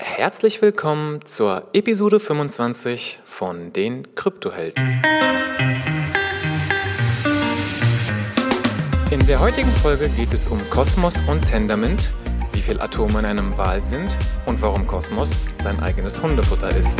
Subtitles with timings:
[0.00, 5.02] Herzlich willkommen zur Episode 25 von den Kryptohelden.
[9.10, 12.12] In der heutigen Folge geht es um Kosmos und Tendermint,
[12.52, 14.16] wie viele Atome in einem Wal sind
[14.46, 16.96] und warum Kosmos sein eigenes Hundefutter ist.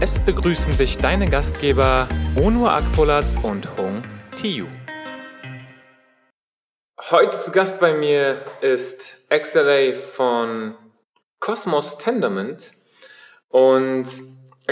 [0.00, 4.02] Es begrüßen dich deine Gastgeber Onur Akpolat und Hong
[4.34, 4.66] Tiu.
[7.10, 10.76] Heute zu Gast bei mir ist XLA von
[11.40, 12.66] Cosmos Tendermint
[13.48, 14.06] und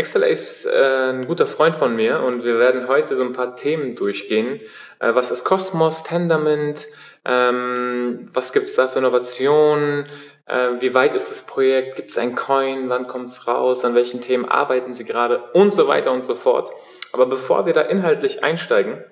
[0.00, 3.56] XLA ist äh, ein guter Freund von mir und wir werden heute so ein paar
[3.56, 4.60] Themen durchgehen.
[5.00, 6.86] Äh, was ist Cosmos Tendermint?
[7.24, 10.06] Ähm, was gibt es da für Innovationen?
[10.46, 11.96] Äh, wie weit ist das Projekt?
[11.96, 12.88] Gibt es ein Coin?
[12.88, 13.84] Wann kommt es raus?
[13.84, 15.42] An welchen Themen arbeiten Sie gerade?
[15.54, 16.70] Und so weiter und so fort.
[17.12, 19.02] Aber bevor wir da inhaltlich einsteigen,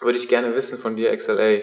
[0.00, 1.62] würde ich gerne wissen von dir, XLA.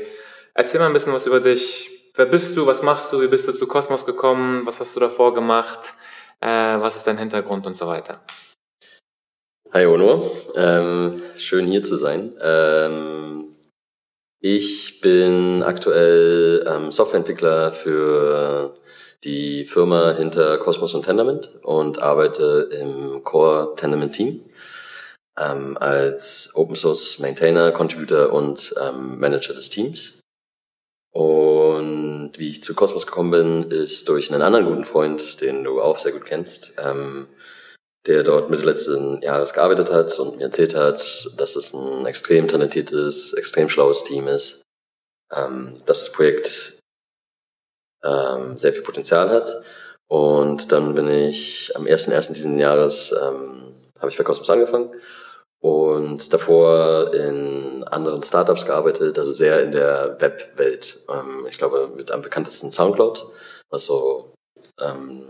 [0.59, 2.11] Erzähl mal ein bisschen was über dich.
[2.15, 2.65] Wer bist du?
[2.65, 3.21] Was machst du?
[3.21, 4.65] Wie bist du zu Kosmos gekommen?
[4.65, 5.93] Was hast du davor gemacht?
[6.41, 8.21] Äh, was ist dein Hintergrund und so weiter?
[9.71, 12.33] Hi Ono, ähm, schön hier zu sein.
[12.41, 13.55] Ähm,
[14.39, 18.75] ich bin aktuell ähm, Softwareentwickler für
[19.23, 24.43] die Firma hinter Cosmos und Tendermint und arbeite im Core Tendermint Team
[25.37, 30.16] ähm, als Open Source Maintainer, Contributor und ähm, Manager des Teams.
[31.17, 35.81] Und wie ich zu Cosmos gekommen bin, ist durch einen anderen guten Freund, den du
[35.81, 37.27] auch sehr gut kennst, ähm,
[38.05, 42.47] der dort Mitte letzten Jahres gearbeitet hat und mir erzählt hat, dass es ein extrem
[42.47, 44.61] talentiertes, extrem schlaues Team ist,
[45.35, 46.81] ähm, dass das Projekt
[48.03, 49.63] ähm, sehr viel Potenzial hat.
[50.07, 52.33] Und dann bin ich am 1.1.
[52.33, 54.91] diesen Jahres, ähm, habe ich bei Cosmos angefangen
[55.59, 60.99] und davor in anderen Startups gearbeitet, also sehr in der Webwelt.
[61.09, 63.27] Ähm, ich glaube, mit am bekanntesten Soundcloud,
[63.69, 64.33] was so
[64.79, 65.23] ähm,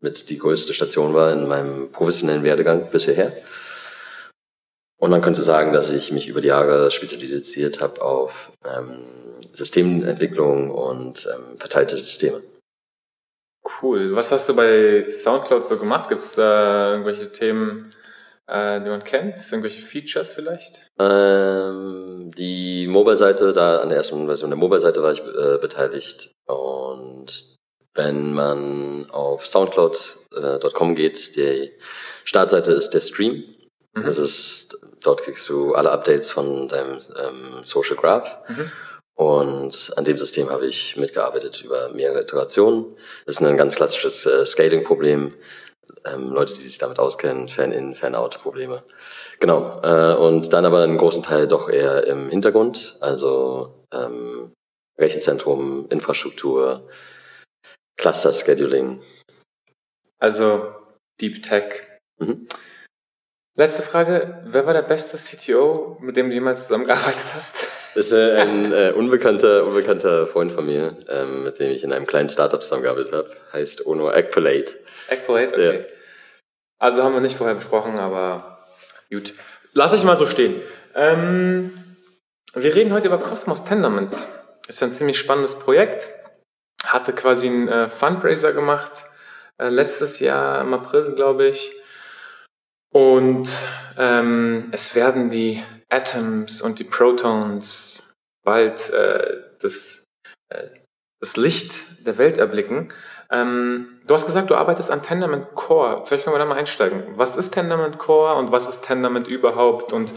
[0.00, 3.32] mit die größte Station war in meinem professionellen Werdegang bisher.
[4.98, 9.04] Und man könnte sagen, dass ich mich über die Jahre spezialisiert habe auf ähm,
[9.52, 12.40] Systementwicklung und ähm, verteilte Systeme.
[13.82, 14.14] Cool.
[14.14, 16.08] Was hast du bei SoundCloud so gemacht?
[16.08, 17.90] Gibt es da irgendwelche Themen,
[18.46, 19.36] äh, die man kennt?
[19.50, 20.86] Irgendwelche Features vielleicht?
[20.98, 26.30] Ähm, die Mobile-Seite, da an der ersten Version der Mobile-Seite war ich äh, beteiligt.
[26.46, 27.56] Und
[27.94, 31.72] wenn man auf soundcloud.com äh, geht, die
[32.24, 33.44] Startseite ist der Stream.
[33.94, 34.04] Mhm.
[34.04, 38.38] Das ist, dort kriegst du alle Updates von deinem ähm, Social Graph.
[38.48, 38.70] Mhm.
[39.14, 42.96] Und an dem System habe ich mitgearbeitet über mehrere Iterationen.
[43.26, 45.34] Das ist ein ganz klassisches äh, Scaling-Problem.
[46.04, 48.84] Ähm, Leute, die sich damit auskennen, Fan-in, Fan-out-Probleme.
[49.40, 49.80] Genau.
[49.82, 54.52] Äh, und dann aber einen großen Teil doch eher im Hintergrund, also ähm,
[54.98, 56.88] Rechenzentrum, Infrastruktur,
[57.96, 59.02] Cluster-Scheduling.
[60.18, 60.74] Also
[61.20, 61.82] Deep Tech.
[62.18, 62.46] Mhm.
[63.56, 64.42] Letzte Frage.
[64.46, 67.54] Wer war der beste CTO, mit dem du jemals zusammengearbeitet hast?
[67.94, 71.92] Das ist äh, ein äh, unbekannter, unbekannter Freund von mir, ähm, mit dem ich in
[71.92, 73.30] einem kleinen Startup zusammengearbeitet habe.
[73.52, 74.74] Heißt Ono Ekpolate.
[75.08, 75.78] Ekpolate, okay.
[75.80, 75.84] Ja.
[76.78, 78.58] Also haben wir nicht vorher besprochen, aber
[79.10, 79.34] gut.
[79.74, 80.60] Lass ich mal so stehen.
[80.94, 81.72] Ähm,
[82.54, 84.14] wir reden heute über Cosmos Tendermint.
[84.68, 86.08] Ist ja ein ziemlich spannendes Projekt.
[86.84, 88.90] Hatte quasi einen äh, Fundraiser gemacht,
[89.58, 91.72] äh, letztes Jahr im April, glaube ich.
[92.90, 93.48] Und
[93.98, 98.12] ähm, es werden die Atoms und die Protons
[98.44, 100.04] bald äh, das,
[100.48, 100.68] äh,
[101.20, 101.72] das Licht
[102.04, 102.92] der Welt erblicken.
[103.30, 106.04] Ähm, du hast gesagt, du arbeitest an Tendermint Core.
[106.04, 107.04] Vielleicht können wir da mal einsteigen.
[107.16, 109.92] Was ist Tendermint Core und was ist Tendermint überhaupt?
[109.92, 110.12] Und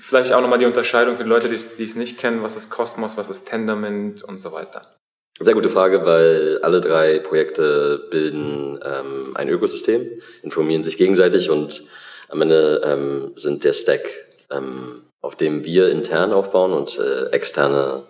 [0.00, 2.42] vielleicht auch nochmal die Unterscheidung für die Leute, die, die es nicht kennen.
[2.42, 4.94] Was ist Cosmos, was ist Tendermint und so weiter?
[5.38, 10.06] Sehr gute Frage, weil alle drei Projekte bilden ähm, ein Ökosystem,
[10.42, 11.84] informieren sich gegenseitig und
[12.28, 14.02] am Ende ähm, sind der Stack
[14.50, 18.04] ähm, auf dem wir intern aufbauen und äh, externe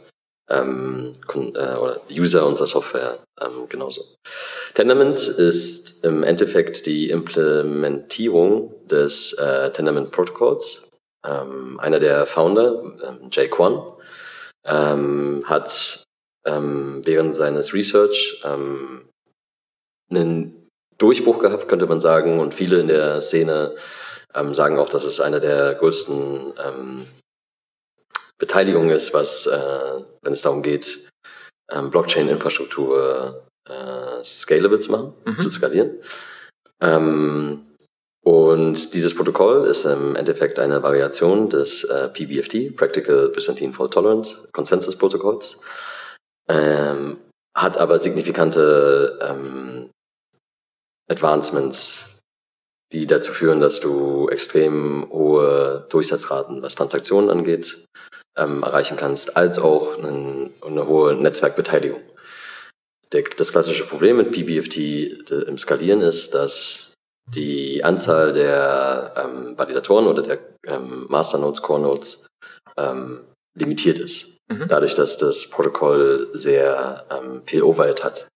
[0.48, 4.04] ähm, äh, oder User unserer Software ähm, genauso.
[4.74, 10.82] Tendermint ist im Endeffekt die Implementierung des äh, Tendermint Protocols.
[11.26, 13.80] Ähm, einer der Founder, ähm, Jay Kwan,
[14.64, 16.04] ähm, hat
[16.46, 19.08] ähm, während seines Research ähm,
[20.10, 20.68] einen
[20.98, 23.74] Durchbruch gehabt, könnte man sagen, und viele in der Szene
[24.34, 27.06] ähm, sagen auch, dass es eine der größten ähm,
[28.38, 31.06] Beteiligungen ist, was, äh, wenn es darum geht,
[31.70, 35.38] ähm, Blockchain-Infrastruktur äh, scalable zu machen, mhm.
[35.38, 35.98] zu skalieren.
[36.80, 37.66] Ähm,
[38.22, 44.48] und dieses Protokoll ist im Endeffekt eine Variation des äh, PBFT, Practical Byzantine Fault Tolerance
[44.52, 45.60] Consensus Protokolls.
[46.48, 47.18] ähm,
[47.56, 49.90] hat aber signifikante ähm,
[51.10, 52.09] Advancements,
[52.92, 57.84] die dazu führen, dass du extrem hohe Durchsatzraten, was Transaktionen angeht,
[58.36, 62.00] ähm, erreichen kannst, als auch einen, eine hohe Netzwerkbeteiligung.
[63.12, 66.94] Der, das klassische Problem mit PBFT im Skalieren ist, dass
[67.28, 72.26] die Anzahl der ähm, Validatoren oder der ähm, Masternodes, Core Nodes
[72.76, 73.20] ähm,
[73.56, 74.38] limitiert ist.
[74.50, 74.66] Mhm.
[74.68, 78.28] Dadurch, dass das Protokoll sehr ähm, viel Overhead hat.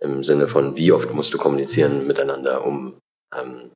[0.00, 2.98] Im Sinne von, wie oft musst du kommunizieren miteinander, um
[3.36, 3.70] ähm,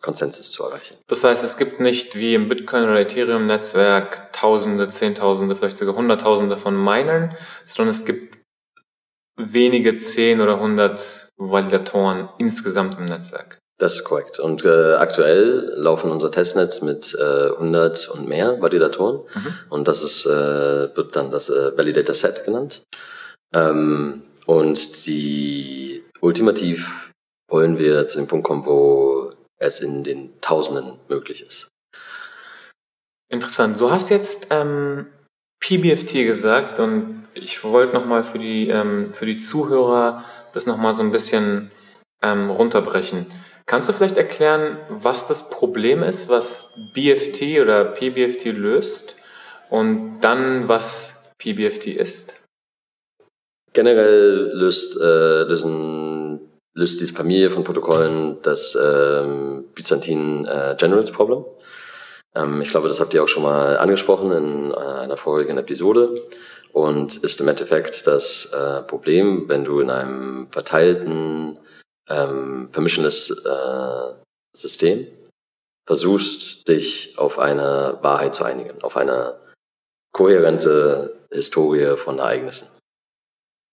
[0.00, 0.96] Konsensus zu erreichen.
[1.06, 6.56] Das heißt, es gibt nicht wie im Bitcoin- oder Ethereum-Netzwerk Tausende, Zehntausende, vielleicht sogar Hunderttausende
[6.56, 8.38] von Minern, sondern es gibt
[9.36, 13.58] wenige zehn oder hundert Validatoren insgesamt im Netzwerk.
[13.78, 14.38] Das ist korrekt.
[14.38, 19.20] Und äh, aktuell laufen unser Testnetz mit äh, 100 und mehr Validatoren.
[19.34, 19.54] Mhm.
[19.70, 22.82] Und das ist, äh, wird dann das äh, Validator Set genannt.
[23.54, 27.12] Ähm, und die ultimativ
[27.48, 29.19] wollen wir zu dem Punkt kommen, wo
[29.60, 31.68] es in den Tausenden möglich ist.
[33.28, 33.80] Interessant.
[33.80, 35.06] Du hast jetzt ähm,
[35.60, 41.02] PBFT gesagt und ich wollte nochmal für die, ähm, für die Zuhörer das nochmal so
[41.02, 41.70] ein bisschen
[42.22, 43.26] ähm, runterbrechen.
[43.66, 49.14] Kannst du vielleicht erklären, was das Problem ist, was BFT oder PBFT löst
[49.68, 52.34] und dann was PBFT ist?
[53.72, 56.09] Generell löst, äh, lösen,
[56.74, 61.44] löst diese Familie von Protokollen das ähm, Byzantin äh, Generals Problem.
[62.34, 66.22] Ähm, ich glaube, das habt ihr auch schon mal angesprochen in äh, einer vorigen Episode
[66.72, 71.58] und ist im Endeffekt das äh, Problem, wenn du in einem verteilten
[72.08, 74.14] ähm, permissionless äh,
[74.56, 75.06] System
[75.86, 79.40] versuchst, dich auf eine Wahrheit zu einigen, auf eine
[80.12, 82.68] kohärente Historie von Ereignissen.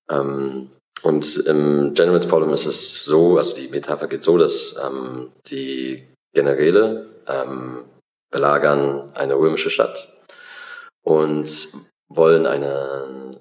[0.09, 0.71] Ähm,
[1.03, 6.07] und im Generals Problem ist es so, also die Metapher geht so, dass ähm, die
[6.33, 7.85] Generäle ähm,
[8.31, 10.13] belagern eine römische Stadt
[11.03, 11.69] und
[12.09, 13.39] wollen einen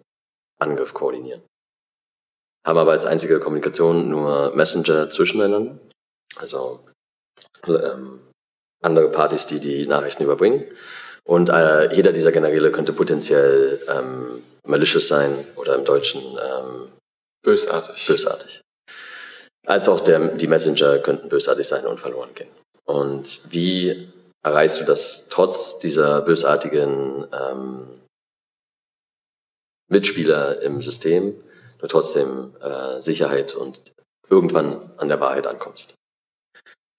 [0.58, 1.43] Angriff koordinieren
[2.67, 5.79] haben aber als einzige Kommunikation nur Messenger zwischeneinander,
[6.35, 6.81] also
[7.69, 8.20] ähm,
[8.82, 10.64] andere Partys, die die Nachrichten überbringen.
[11.25, 16.88] Und äh, jeder dieser Generäle könnte potenziell ähm, malicious sein oder im Deutschen ähm,
[17.46, 18.06] bösartig.
[18.06, 18.60] bösartig.
[19.66, 22.50] Als auch der, die Messenger könnten bösartig sein und verloren gehen.
[22.84, 24.08] Und wie
[24.44, 28.00] erreichst du das trotz dieser bösartigen ähm,
[29.88, 31.34] Mitspieler im System,
[31.78, 33.93] du trotzdem äh, Sicherheit und
[34.28, 35.94] irgendwann an der Wahrheit ankommst.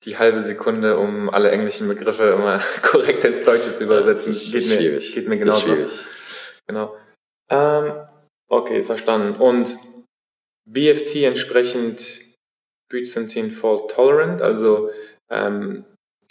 [0.06, 4.54] Die halbe Sekunde, um alle englischen Begriffe immer korrekt ins Deutsche zu übersetzen, ja, geht,
[4.54, 5.14] mir, schwierig.
[5.14, 5.76] geht mir genauso.
[6.68, 6.96] Genau.
[7.50, 7.94] Ähm,
[8.48, 9.42] okay, verstanden.
[9.42, 9.78] Und
[10.70, 12.22] BFT entsprechend
[12.90, 14.90] Byzantine Fault Tolerant, also
[15.30, 15.86] ähm,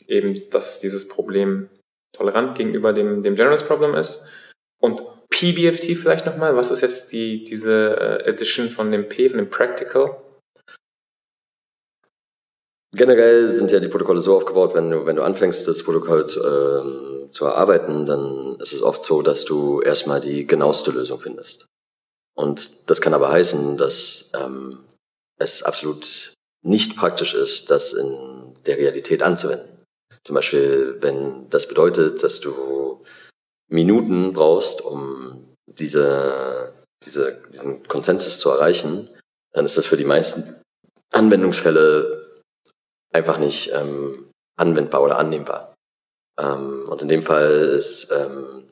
[0.06, 1.68] eben, dass dieses Problem
[2.12, 4.24] tolerant gegenüber dem, dem Generals Problem ist.
[4.80, 5.00] Und
[5.30, 6.56] PBFT vielleicht nochmal?
[6.56, 10.22] Was ist jetzt die, diese äh, Edition von dem P, von dem Practical?
[12.94, 16.40] Generell sind ja die Protokolle so aufgebaut, wenn du, wenn du anfängst, das Protokoll zu,
[16.40, 21.66] äh, zu erarbeiten, dann ist es oft so, dass du erstmal die genaueste Lösung findest.
[22.36, 24.84] Und das kann aber heißen, dass ähm,
[25.38, 29.84] es absolut nicht praktisch ist, das in der Realität anzuwenden.
[30.24, 33.02] Zum Beispiel, wenn das bedeutet, dass du
[33.68, 36.72] Minuten brauchst, um diese,
[37.04, 39.08] diese, diesen Konsensus zu erreichen,
[39.52, 40.60] dann ist das für die meisten
[41.12, 42.42] Anwendungsfälle
[43.12, 45.74] einfach nicht ähm, anwendbar oder annehmbar.
[46.38, 48.65] Ähm, und in dem Fall ist ähm,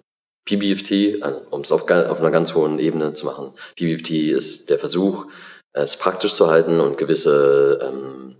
[0.46, 5.26] PBFT, um es auf, auf einer ganz hohen Ebene zu machen, PBFT ist der Versuch,
[5.72, 8.36] es praktisch zu halten und gewisse, ähm,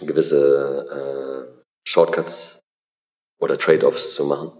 [0.00, 2.60] gewisse äh, Shortcuts
[3.40, 4.52] oder Trade-offs zu machen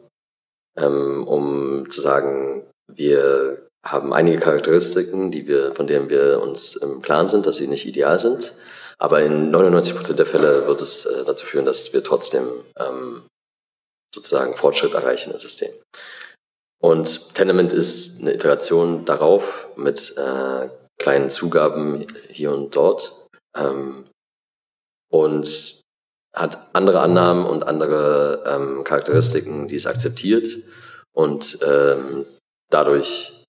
[0.76, 7.02] ähm, um zu sagen, wir haben einige Charakteristiken, die wir, von denen wir uns im
[7.02, 8.54] Klaren sind, dass sie nicht ideal sind.
[8.98, 12.44] Aber in 99 Prozent der Fälle wird es äh, dazu führen, dass wir trotzdem
[12.78, 13.22] ähm,
[14.14, 15.70] sozusagen Fortschritt erreichen im System.
[16.80, 20.68] Und Tenement ist eine Iteration darauf mit äh,
[20.98, 23.28] kleinen Zugaben hier und dort.
[23.54, 24.04] Ähm,
[25.10, 25.80] und
[26.34, 30.46] hat andere Annahmen und andere ähm, Charakteristiken, die es akzeptiert
[31.12, 32.24] und ähm,
[32.70, 33.44] dadurch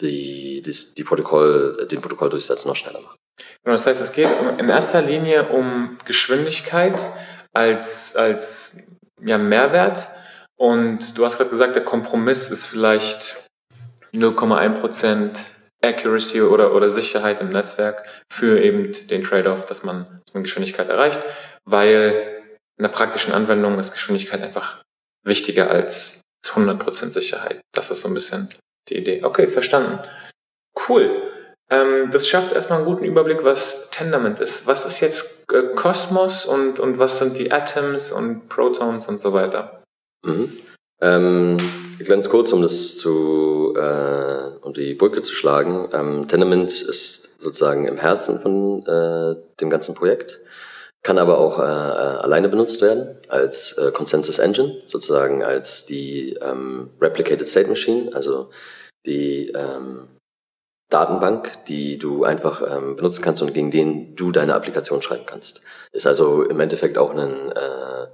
[0.00, 3.16] die, die, die Protokoll, den Protokolldurchsatz noch schneller macht.
[3.62, 6.98] Genau, das heißt, es geht in erster Linie um Geschwindigkeit
[7.52, 10.06] als, als ja, Mehrwert.
[10.60, 13.48] Und du hast gerade gesagt, der Kompromiss ist vielleicht
[14.12, 15.40] 0,1 Prozent
[15.82, 20.90] Accuracy oder, oder Sicherheit im Netzwerk für eben den Trade-off, dass man, dass man Geschwindigkeit
[20.90, 21.18] erreicht,
[21.64, 22.42] weil
[22.76, 24.82] in der praktischen Anwendung ist Geschwindigkeit einfach
[25.24, 27.62] wichtiger als 100% Sicherheit.
[27.72, 28.50] Das ist so ein bisschen
[28.90, 29.24] die Idee.
[29.24, 29.98] Okay, verstanden.
[30.88, 31.22] Cool.
[31.70, 34.66] Ähm, das schafft erstmal einen guten Überblick, was Tendermint ist.
[34.66, 39.32] Was ist jetzt äh, Cosmos und, und was sind die Atoms und Protons und so
[39.32, 39.79] weiter?
[40.24, 40.52] Mhm.
[41.00, 41.56] Ähm,
[42.04, 45.88] ganz kurz, um das zu, äh, um die Brücke zu schlagen.
[45.92, 50.40] Ähm, Tendermint ist sozusagen im Herzen von äh, dem ganzen Projekt,
[51.02, 56.34] kann aber auch äh, äh alleine benutzt werden als äh, Consensus Engine, sozusagen als die
[56.42, 58.50] ähm, Replicated State Machine, also
[59.06, 60.08] die ähm,
[60.90, 65.62] Datenbank, die du einfach ähm, benutzen kannst und gegen den du deine Applikation schreiben kannst.
[65.92, 68.06] Ist also im Endeffekt auch ein, äh,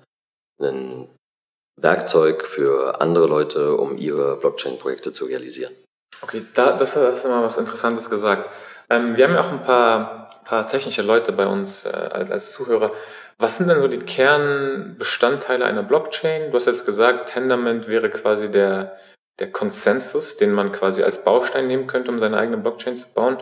[0.60, 1.08] ein
[1.76, 5.72] Werkzeug für andere Leute, um ihre Blockchain-Projekte zu realisieren.
[6.22, 8.48] Okay, da, das hast du mal was Interessantes gesagt.
[8.88, 12.52] Ähm, wir haben ja auch ein paar, paar technische Leute bei uns äh, als, als
[12.52, 12.92] Zuhörer.
[13.38, 16.50] Was sind denn so die Kernbestandteile einer Blockchain?
[16.50, 18.96] Du hast jetzt gesagt, Tendermint wäre quasi der,
[19.38, 23.36] der Konsensus, den man quasi als Baustein nehmen könnte, um seine eigene Blockchain zu bauen.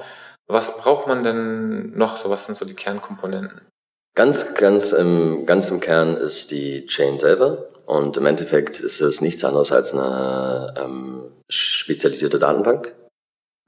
[0.49, 2.23] Was braucht man denn noch?
[2.23, 3.61] So, was sind so die Kernkomponenten?
[4.17, 7.69] Ganz, ganz im, ganz im Kern ist die Chain selber.
[7.87, 12.95] Und im Endeffekt ist es nichts anderes als eine ähm, spezialisierte Datenbank.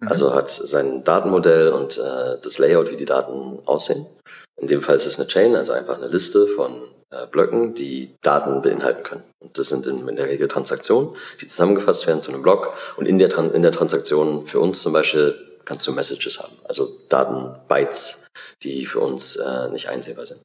[0.00, 0.08] Mhm.
[0.08, 4.06] Also hat sein Datenmodell und äh, das Layout, wie die Daten aussehen.
[4.58, 8.14] In dem Fall ist es eine Chain, also einfach eine Liste von äh, Blöcken, die
[8.22, 9.24] Daten beinhalten können.
[9.42, 12.76] Und das sind in, in, der Regel Transaktionen, die zusammengefasst werden zu einem Block.
[12.96, 16.88] Und in der, in der Transaktion für uns zum Beispiel kannst du Messages haben, also
[17.08, 18.24] Daten, Bytes,
[18.62, 20.40] die für uns äh, nicht einsehbar sind.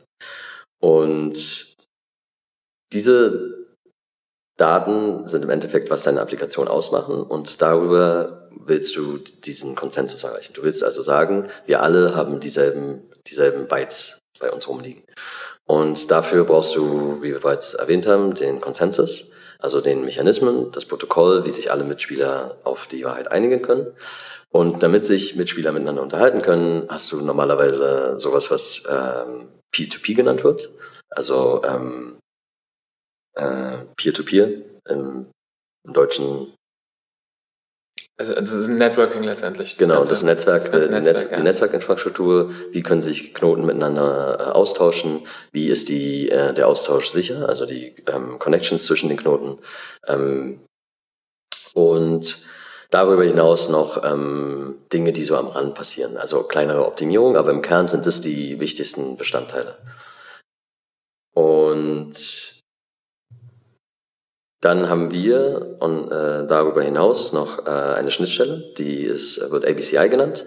[0.82, 1.76] Und
[2.92, 3.51] diese
[4.62, 10.54] Daten sind im Endeffekt, was deine Applikation ausmachen und darüber willst du diesen Konsensus erreichen.
[10.54, 15.04] Du willst also sagen, wir alle haben dieselben, dieselben Bytes bei uns rumliegen.
[15.66, 20.86] Und dafür brauchst du, wie wir bereits erwähnt haben, den Konsensus, also den Mechanismen, das
[20.86, 23.88] Protokoll, wie sich alle Mitspieler auf die Wahrheit einigen können.
[24.52, 30.44] Und damit sich Mitspieler miteinander unterhalten können, hast du normalerweise sowas, was ähm, P2P genannt
[30.44, 30.70] wird.
[31.10, 32.21] Also ähm,
[33.36, 34.50] äh, Peer-to-Peer
[34.90, 35.28] im,
[35.86, 36.54] im Deutschen.
[38.18, 39.72] Also das ist ein Networking letztendlich.
[39.72, 41.38] Das genau, Ganze, das Netzwerk, das Netzwerk, Netz, ja.
[41.38, 45.22] die Netzwerkinfrastruktur, wie können sich Knoten miteinander äh, austauschen,
[45.52, 49.60] wie ist die, äh, der Austausch sicher, also die ähm, Connections zwischen den Knoten.
[50.08, 50.62] Ähm,
[51.74, 52.46] und
[52.92, 57.62] darüber hinaus noch ähm, Dinge, die so am Rand passieren, also kleinere Optimierungen, aber im
[57.62, 59.78] Kern sind das die wichtigsten Bestandteile.
[61.34, 62.61] Und
[64.62, 70.08] dann haben wir und, äh, darüber hinaus noch äh, eine Schnittstelle, die ist, wird ABCI
[70.10, 70.46] genannt.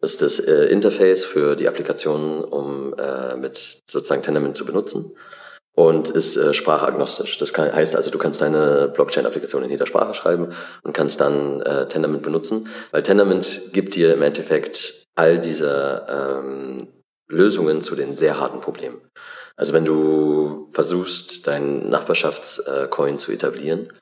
[0.00, 5.12] Das ist das äh, Interface für die Applikation, um äh, mit sozusagen Tendermint zu benutzen
[5.78, 7.38] und ist äh, sprachagnostisch.
[7.38, 10.48] Das kann, heißt also, du kannst deine Blockchain-Applikation in jeder Sprache schreiben
[10.82, 16.78] und kannst dann äh, Tendermint benutzen, weil Tendermint gibt dir im Endeffekt all diese ähm,
[17.28, 19.00] Lösungen zu den sehr harten Problemen.
[19.58, 23.92] Also wenn du versuchst, deinen Nachbarschaftscoin zu etablieren,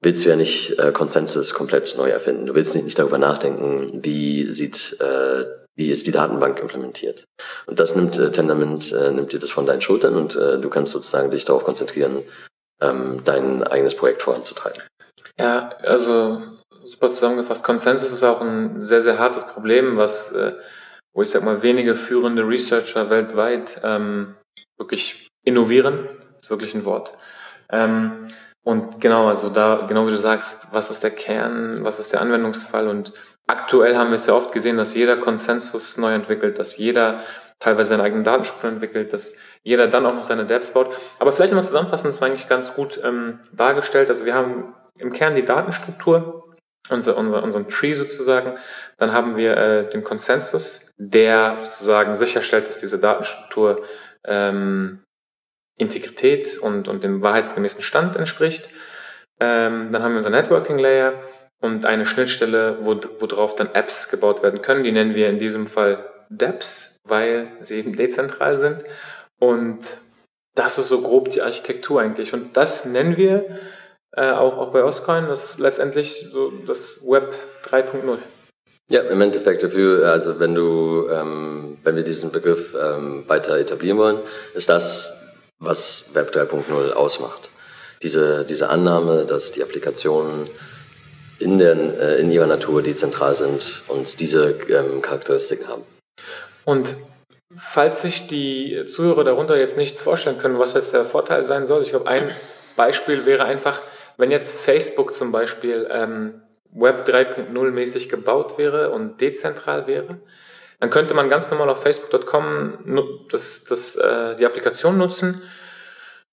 [0.00, 2.46] willst du ja nicht äh, Consensus komplett neu erfinden.
[2.46, 5.44] Du willst nicht, nicht darüber nachdenken, wie sieht, äh,
[5.76, 7.24] wie ist die Datenbank implementiert.
[7.66, 10.70] Und das nimmt äh, Tendermint, äh, nimmt dir das von deinen Schultern und äh, du
[10.70, 12.22] kannst sozusagen dich darauf konzentrieren,
[12.80, 14.82] ähm, dein eigenes Projekt voranzutreiben.
[15.38, 16.42] Ja, also
[16.84, 17.62] super zusammengefasst.
[17.62, 20.52] Consensus ist auch ein sehr, sehr hartes Problem, was, äh,
[21.12, 24.36] wo ich sag mal, wenige führende Researcher weltweit ähm,
[24.78, 26.08] wirklich innovieren,
[26.40, 27.12] ist wirklich ein Wort.
[27.70, 28.28] Ähm,
[28.62, 32.20] und genau, also da, genau wie du sagst, was ist der Kern, was ist der
[32.20, 33.12] Anwendungsfall und
[33.46, 37.22] aktuell haben wir es ja oft gesehen, dass jeder Konsensus neu entwickelt, dass jeder
[37.58, 40.94] teilweise seine eigenen Datenspuren entwickelt, dass jeder dann auch noch seine Dapps baut.
[41.18, 44.08] Aber vielleicht nochmal zusammenfassend, das war eigentlich ganz gut ähm, dargestellt.
[44.08, 46.44] Also wir haben im Kern die Datenstruktur,
[46.88, 48.52] unser, unser, unseren Tree sozusagen.
[48.98, 53.82] Dann haben wir äh, den Konsensus, der sozusagen sicherstellt, dass diese Datenstruktur
[54.24, 55.02] ähm,
[55.78, 58.68] Integrität und, und dem wahrheitsgemäßen Stand entspricht.
[59.40, 61.14] Ähm, dann haben wir unser Networking Layer
[61.60, 64.84] und eine Schnittstelle, wo, worauf dann Apps gebaut werden können.
[64.84, 68.84] Die nennen wir in diesem Fall Dapps, weil sie eben dezentral sind.
[69.38, 69.80] Und
[70.54, 72.32] das ist so grob die Architektur eigentlich.
[72.32, 73.44] Und das nennen wir
[74.12, 77.32] äh, auch, auch bei Oscoin, das ist letztendlich so das Web
[77.64, 78.18] 3.0.
[78.90, 83.98] Ja, im Endeffekt dafür, also wenn du, ähm, wenn wir diesen Begriff ähm, weiter etablieren
[83.98, 84.18] wollen,
[84.54, 85.12] ist das,
[85.58, 87.50] was Web 3.0 ausmacht.
[88.02, 90.48] Diese, diese Annahme, dass die Applikationen
[91.38, 95.82] in, der, äh, in ihrer Natur dezentral sind und diese ähm, Charakteristiken haben.
[96.64, 96.96] Und
[97.56, 101.82] falls sich die Zuhörer darunter jetzt nichts vorstellen können, was jetzt der Vorteil sein soll,
[101.82, 102.30] ich glaube, ein
[102.74, 103.80] Beispiel wäre einfach,
[104.16, 106.40] wenn jetzt Facebook zum Beispiel ähm,
[106.72, 110.20] Web 3.0 mäßig gebaut wäre und dezentral wäre,
[110.80, 115.42] dann könnte man ganz normal auf facebook.com das, das, äh, die Applikation nutzen.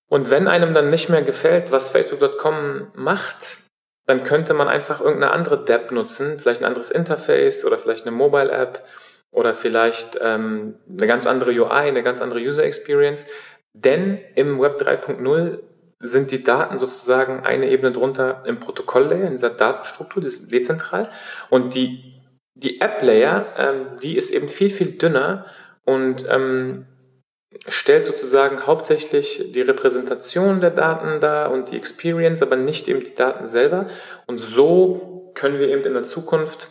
[0.08, 3.36] Und wenn einem dann nicht mehr gefällt, was facebook.com macht,
[4.06, 8.14] dann könnte man einfach irgendeine andere App nutzen, vielleicht ein anderes Interface oder vielleicht eine
[8.14, 8.84] Mobile App
[9.32, 13.26] oder vielleicht ähm, eine ganz andere UI, eine ganz andere User Experience.
[13.72, 15.58] Denn im Web 3.0
[15.98, 21.10] sind die Daten sozusagen eine Ebene drunter im Protokolllayer, in dieser Datenstruktur, das ist dezentral.
[21.48, 22.20] Und die,
[22.54, 25.46] die App-Layer, ähm, die ist eben viel, viel dünner
[25.84, 26.86] und ähm,
[27.68, 33.14] stellt sozusagen hauptsächlich die Repräsentation der Daten dar und die Experience, aber nicht eben die
[33.14, 33.88] Daten selber.
[34.26, 36.68] Und so können wir eben in der Zukunft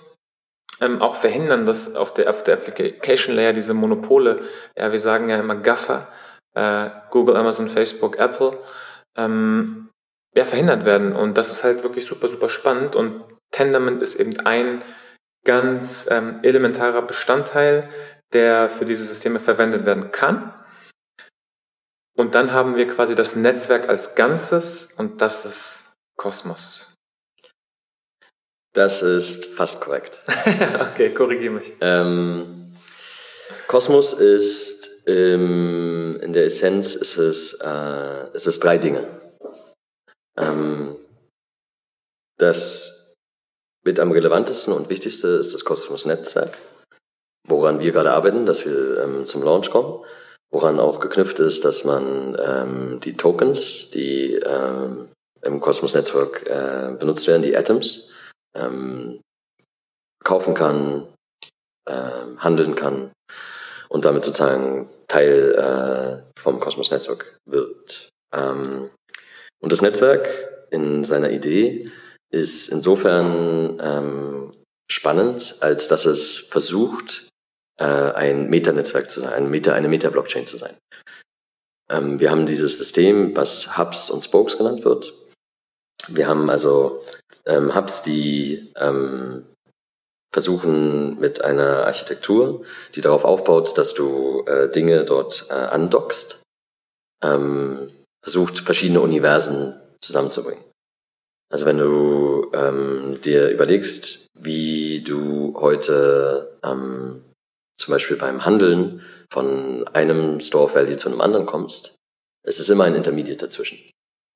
[0.81, 4.41] ähm, auch verhindern, dass auf der, auf der Application Layer diese Monopole,
[4.77, 6.07] ja, wir sagen ja immer Gaffer,
[6.53, 8.57] äh, Google, Amazon, Facebook, Apple,
[9.15, 9.89] ähm,
[10.35, 11.13] ja, verhindert werden.
[11.13, 12.95] Und das ist halt wirklich super, super spannend.
[12.95, 14.83] Und Tendermint ist eben ein
[15.45, 17.89] ganz ähm, elementarer Bestandteil,
[18.33, 20.53] der für diese Systeme verwendet werden kann.
[22.17, 26.93] Und dann haben wir quasi das Netzwerk als Ganzes und das ist Kosmos.
[28.73, 30.21] Das ist fast korrekt.
[30.91, 31.73] okay, korrigiere mich.
[31.81, 32.73] Ähm,
[33.67, 39.05] Kosmos ist ähm, in der Essenz ist es, äh, ist es drei Dinge.
[40.37, 40.95] Ähm,
[42.37, 43.13] das
[43.85, 46.57] mit am relevantesten und wichtigste ist das Kosmos-Netzwerk,
[47.47, 50.03] woran wir gerade arbeiten, dass wir ähm, zum Launch kommen
[50.55, 55.09] woran auch geknüpft ist, dass man ähm, die Tokens, die ähm,
[55.41, 58.11] im Cosmos Network äh, benutzt werden, die Atoms,
[58.55, 59.19] ähm,
[60.23, 61.07] kaufen kann,
[61.89, 63.11] äh, handeln kann
[63.89, 68.09] und damit sozusagen Teil äh, vom Cosmos Network wird.
[68.33, 68.89] Ähm,
[69.61, 70.27] und das Netzwerk
[70.71, 71.89] in seiner Idee
[72.31, 74.51] ist insofern ähm,
[74.91, 77.29] spannend, als dass es versucht,
[77.79, 80.77] äh, ein Meta-Netzwerk zu sein, ein Meta, eine Meta-Blockchain zu sein.
[81.89, 85.13] Ähm, wir haben dieses System, was Hubs und Spokes genannt wird.
[86.07, 87.03] Wir haben also
[87.45, 89.45] ähm, Hubs, die ähm,
[90.35, 96.41] versuchen mit einer Architektur, die darauf aufbaut, dass du äh, Dinge dort äh, andockst,
[97.23, 97.89] ähm,
[98.21, 100.61] versucht verschiedene Universen zusammenzubringen.
[101.49, 107.23] Also wenn du ähm, dir überlegst, wie du heute ähm,
[107.79, 111.95] zum Beispiel beim Handeln von einem Store Value zu einem anderen kommst,
[112.45, 113.79] es ist immer ein Intermediate dazwischen.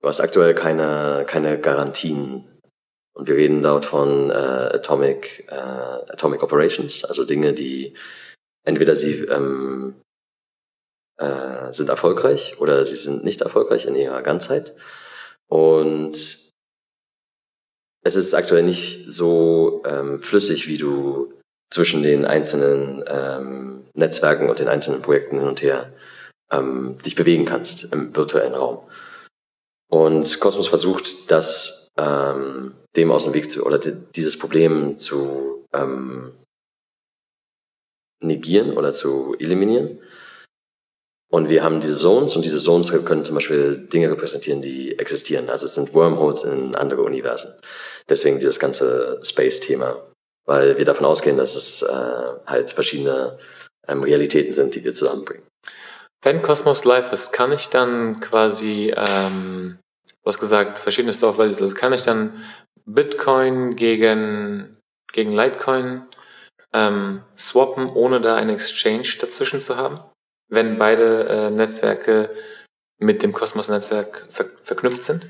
[0.01, 2.45] Du hast aktuell keine, keine Garantien.
[3.19, 7.93] Und wir reden dort von äh, Atomic, äh, Atomic Operations, also Dinge, die
[8.65, 9.95] entweder sie ähm,
[11.17, 14.73] äh, sind erfolgreich oder sie sind nicht erfolgreich in ihrer Ganzheit.
[15.49, 16.13] Und
[18.05, 21.33] es ist aktuell nicht so ähm, flüssig, wie du
[21.69, 25.91] zwischen den einzelnen ähm, Netzwerken und den einzelnen Projekten hin und her
[26.53, 28.79] ähm, dich bewegen kannst im virtuellen Raum.
[29.91, 36.31] Und Cosmos versucht, das ähm, dem aus dem Weg zu oder dieses Problem zu ähm,
[38.23, 39.99] negieren oder zu eliminieren.
[41.31, 45.49] Und wir haben diese Zones und diese Zones können zum Beispiel Dinge repräsentieren, die existieren.
[45.49, 47.53] Also es sind Wormholes in andere Universen.
[48.09, 50.09] Deswegen dieses ganze Space-Thema
[50.49, 53.37] weil wir davon ausgehen, dass es äh, halt verschiedene
[53.87, 55.43] ähm, Realitäten sind, die wir zusammenbringen.
[56.23, 59.77] Wenn Cosmos live ist, kann ich dann quasi, ähm,
[60.29, 62.43] du hast gesagt, verschiedene Store Values, also kann ich dann
[62.85, 64.77] Bitcoin gegen,
[65.11, 66.03] gegen Litecoin
[66.71, 70.01] ähm, swappen, ohne da eine Exchange dazwischen zu haben?
[70.47, 72.29] Wenn beide äh, Netzwerke
[72.99, 75.25] mit dem Cosmos-Netzwerk ver verknüpft sind?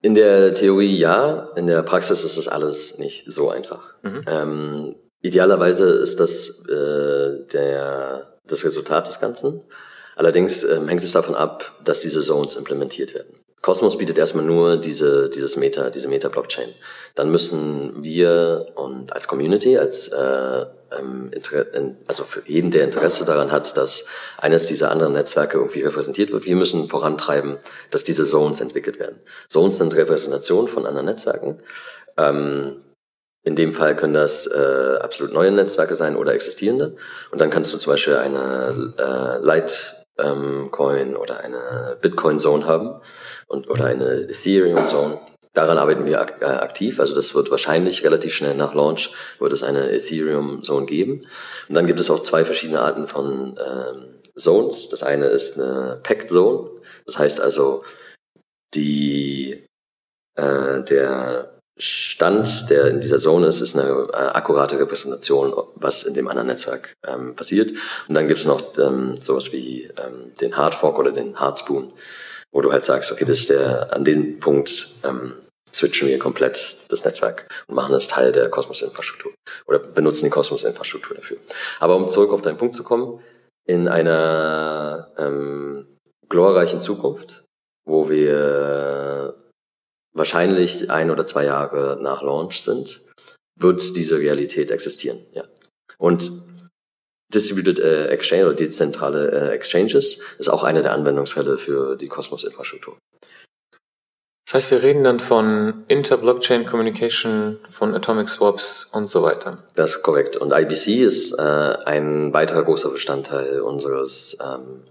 [0.00, 3.94] In der Theorie ja, in der Praxis ist das alles nicht so einfach.
[4.02, 4.24] Mhm.
[4.26, 9.62] Ähm, idealerweise ist das äh, der, das Resultat des Ganzen.
[10.16, 13.43] Allerdings ähm, hängt es davon ab, dass diese Zones implementiert werden.
[13.64, 16.68] Cosmos bietet erstmal nur diese, dieses Meta, diese Meta-Blockchain.
[17.14, 21.30] Dann müssen wir und als Community, als äh, ähm,
[22.06, 24.04] also für jeden, der Interesse daran hat, dass
[24.36, 27.56] eines dieser anderen Netzwerke irgendwie repräsentiert wird, wir müssen vorantreiben,
[27.90, 29.20] dass diese Zones entwickelt werden.
[29.48, 31.62] Zones sind Repräsentationen von anderen Netzwerken.
[32.18, 32.82] Ähm,
[33.44, 36.96] in dem Fall können das äh, absolut neue Netzwerke sein oder existierende.
[37.30, 43.00] Und dann kannst du zum Beispiel eine äh, Litecoin ähm, oder eine Bitcoin-Zone haben
[43.54, 45.20] und, oder eine Ethereum-Zone.
[45.54, 46.98] Daran arbeiten wir ak äh, aktiv.
[46.98, 51.26] Also das wird wahrscheinlich relativ schnell nach Launch wird es eine Ethereum Zone geben.
[51.68, 54.88] Und dann gibt es auch zwei verschiedene Arten von ähm, Zones.
[54.88, 56.70] Das eine ist eine Packed Zone.
[57.06, 57.84] Das heißt also,
[58.74, 59.64] die,
[60.36, 66.14] äh, der Stand, der in dieser Zone ist, ist eine äh, akkurate Repräsentation, was in
[66.14, 67.72] dem anderen Netzwerk ähm, passiert.
[68.08, 71.92] Und dann gibt es noch ähm, sowas wie ähm, den Hardfork oder den Hardspoon,
[72.54, 75.34] wo du halt sagst, okay, das ist der an dem Punkt ähm,
[75.74, 79.32] switchen wir komplett das Netzwerk und machen das Teil der Kosmos-Infrastruktur
[79.66, 81.38] oder benutzen die Kosmos-Infrastruktur dafür.
[81.80, 83.20] Aber um zurück auf deinen Punkt zu kommen,
[83.66, 87.42] in einer ähm, glorreichen Zukunft,
[87.84, 89.34] wo wir
[90.12, 93.00] wahrscheinlich ein oder zwei Jahre nach Launch sind,
[93.58, 95.18] wird diese Realität existieren.
[95.32, 95.44] Ja.
[95.98, 96.30] Und
[97.32, 102.96] Distributed äh, Exchange oder dezentrale äh, Exchanges ist auch einer der Anwendungsfälle für die Kosmos-Infrastruktur.
[104.46, 109.58] Das heißt, wir reden dann von Inter-Blockchain Communication, von Atomic Swaps und so weiter.
[109.74, 110.36] Das ist korrekt.
[110.36, 111.42] Und IBC ist äh,
[111.86, 114.82] ein weiterer großer Bestandteil unseres ähm,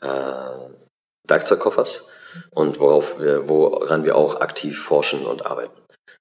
[0.00, 0.08] äh,
[1.28, 2.02] Werkzeugkoffers
[2.50, 5.72] und worauf wir, woran wir auch aktiv forschen und arbeiten.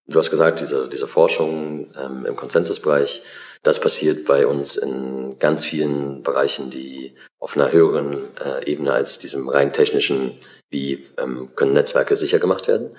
[0.08, 3.23] Du hast gesagt, diese, diese Forschung ähm, im Konsensusbereich,
[3.63, 9.19] das passiert bei uns in ganz vielen Bereichen, die auf einer höheren äh, Ebene als
[9.19, 10.38] diesem rein technischen,
[10.69, 12.95] wie ähm, können Netzwerke sicher gemacht werden.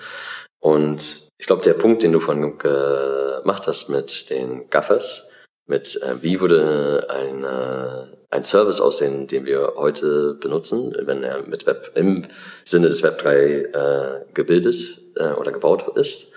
[0.60, 5.24] Und ich glaube, der Punkt, den du vorhin gemacht hast mit den Gaffers,
[5.66, 11.66] mit äh, wie würde eine, ein Service aussehen, den wir heute benutzen, wenn er mit
[11.66, 12.22] Web im
[12.64, 16.31] Sinne des Web 3 äh, gebildet äh, oder gebaut ist,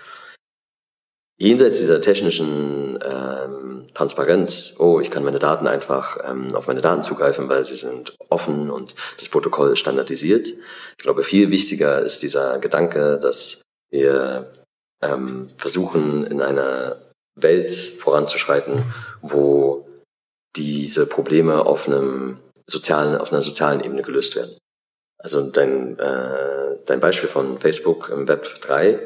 [1.38, 7.02] jenseits dieser technischen ähm, Transparenz, oh, ich kann meine Daten einfach ähm, auf meine Daten
[7.02, 10.48] zugreifen, weil sie sind offen und das Protokoll ist standardisiert.
[10.48, 14.50] Ich glaube, viel wichtiger ist dieser Gedanke, dass wir
[15.02, 16.96] ähm, versuchen, in einer
[17.34, 17.70] Welt
[18.00, 18.82] voranzuschreiten,
[19.20, 19.86] wo
[20.56, 24.56] diese Probleme auf einem sozialen, auf einer sozialen Ebene gelöst werden.
[25.18, 29.00] Also dein, äh, dein Beispiel von Facebook im Web 3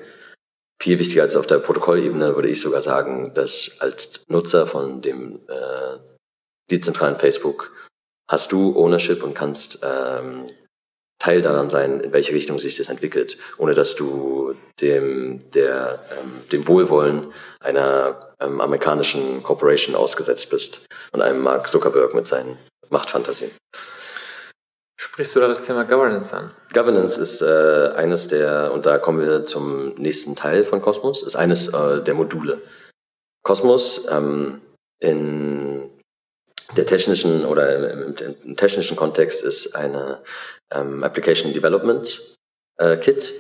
[0.83, 5.41] viel wichtiger als auf der Protokollebene würde ich sogar sagen, dass als Nutzer von dem
[5.49, 5.99] äh,
[6.71, 7.73] dezentralen Facebook
[8.31, 10.47] hast du Ownership und kannst ähm,
[11.19, 16.49] Teil daran sein, in welche Richtung sich das entwickelt, ohne dass du dem, der, ähm,
[16.51, 17.27] dem Wohlwollen
[17.61, 22.57] einer ähm, amerikanischen Corporation ausgesetzt bist und einem Mark Zuckerberg mit seinen
[22.89, 23.51] Machtfantasien.
[25.03, 26.51] Sprichst du da das Thema Governance an?
[26.75, 31.37] Governance ist äh, eines der, und da kommen wir zum nächsten Teil von Cosmos, ist
[31.37, 32.61] eines äh, der Module.
[33.43, 34.61] Cosmos ähm,
[34.99, 35.89] in
[36.77, 40.23] der technischen oder im, im, technischen Kontext ist eine
[40.71, 42.37] ähm, Application Development
[42.77, 43.33] äh, Kit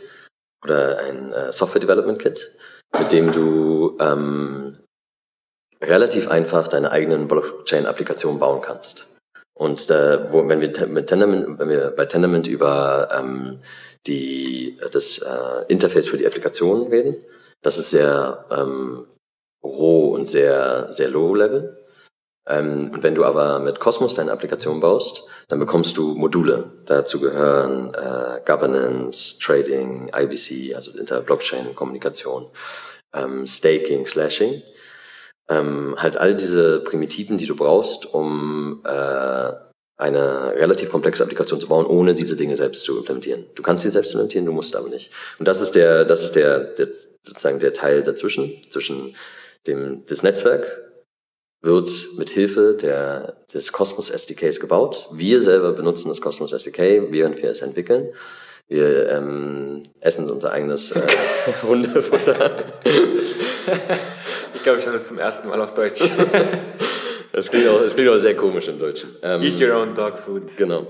[0.64, 2.56] oder ein äh, Software Development Kit,
[2.98, 4.78] mit dem du ähm,
[5.82, 9.09] relativ einfach deine eigenen Blockchain-Applikationen bauen kannst.
[9.60, 13.58] Und äh, wo, wenn wir mit Tendermint, wenn wir bei Tendermint über ähm,
[14.06, 17.16] die, das äh, Interface für die Applikation reden,
[17.60, 19.06] das ist sehr ähm,
[19.62, 21.76] roh und sehr, sehr low level.
[22.48, 26.72] Ähm, und wenn du aber mit Cosmos deine Applikation baust, dann bekommst du Module.
[26.86, 32.46] Dazu gehören äh, Governance, Trading, IBC, also Inter-Blockchain-Kommunikation,
[33.12, 34.62] ähm, Staking, Slashing
[35.50, 39.52] ähm, halt all diese Primitiven, die du brauchst, um äh,
[39.96, 43.46] eine relativ komplexe Applikation zu bauen, ohne diese Dinge selbst zu implementieren.
[43.54, 45.10] Du kannst sie selbst implementieren, du musst aber nicht.
[45.38, 46.88] Und das ist der, das ist der, der
[47.22, 49.14] sozusagen der Teil dazwischen, zwischen
[49.66, 50.64] dem das Netzwerk
[51.62, 55.08] wird mit Hilfe der, des Cosmos SDKs gebaut.
[55.12, 58.08] Wir selber benutzen das Cosmos SDK, während wir es entwickeln.
[58.68, 61.02] Wir ähm, essen unser eigenes äh,
[61.62, 62.64] Hundefutter.
[64.60, 66.02] Ich glaube, ich höre das zum ersten Mal auf Deutsch.
[67.32, 69.16] das, klingt auch, das klingt auch sehr komisch im Deutschen.
[69.22, 70.54] Ähm, Eat your own dog food.
[70.58, 70.86] Genau.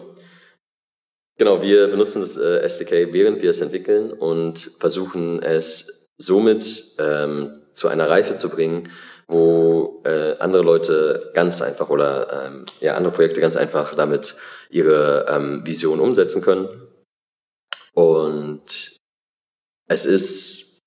[1.38, 7.52] Genau, wir benutzen das äh, SDK, während wir es entwickeln und versuchen es somit ähm,
[7.70, 8.90] zu einer Reife zu bringen,
[9.28, 14.34] wo äh, andere Leute ganz einfach oder ähm, ja, andere Projekte ganz einfach damit
[14.68, 16.68] ihre ähm, Vision umsetzen können.
[17.94, 18.96] Und
[19.86, 20.80] es ist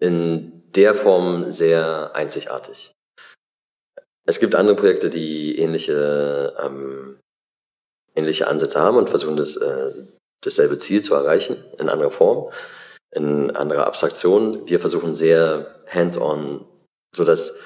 [0.00, 2.92] in der Form sehr einzigartig.
[4.26, 7.18] Es gibt andere Projekte, die ähnliche, ähm,
[8.14, 9.92] ähnliche Ansätze haben und versuchen, das, äh,
[10.42, 12.50] dasselbe Ziel zu erreichen, in anderer Form,
[13.10, 14.68] in anderer Abstraktion.
[14.68, 16.64] Wir versuchen sehr hands-on,
[17.14, 17.56] so dass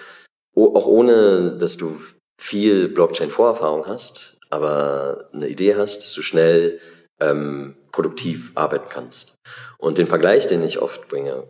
[0.56, 2.00] auch ohne, dass du
[2.40, 6.80] viel Blockchain-Vorerfahrung hast, aber eine Idee hast, dass du schnell
[7.20, 9.34] ähm, produktiv arbeiten kannst.
[9.78, 11.44] Und den Vergleich, den ich oft bringe,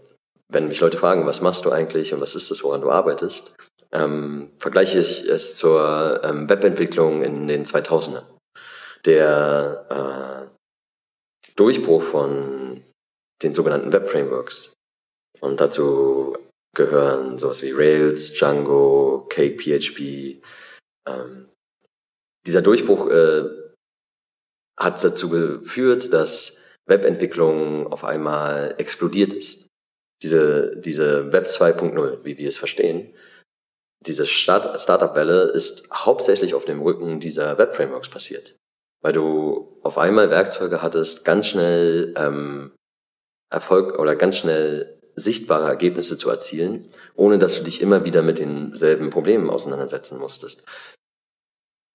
[0.50, 3.54] wenn mich Leute fragen, was machst du eigentlich und was ist das, woran du arbeitest,
[3.92, 8.24] ähm, vergleiche ich es zur ähm, Webentwicklung in den 2000ern.
[9.04, 10.58] Der äh,
[11.56, 12.84] Durchbruch von
[13.42, 14.72] den sogenannten Web-Frameworks.
[15.40, 16.36] Und dazu
[16.76, 20.40] gehören sowas wie Rails, Django, Cake, PHP.
[21.08, 21.48] Ähm,
[22.46, 23.44] dieser Durchbruch äh,
[24.78, 29.67] hat dazu geführt, dass Webentwicklung auf einmal explodiert ist.
[30.22, 33.14] Diese, diese Web 2.0, wie wir es verstehen,
[34.00, 38.56] diese Start Startup-Welle ist hauptsächlich auf dem Rücken dieser Web-Frameworks passiert.
[39.00, 42.72] Weil du auf einmal Werkzeuge hattest, ganz schnell ähm,
[43.50, 48.38] Erfolg oder ganz schnell sichtbare Ergebnisse zu erzielen, ohne dass du dich immer wieder mit
[48.38, 50.64] denselben Problemen auseinandersetzen musstest.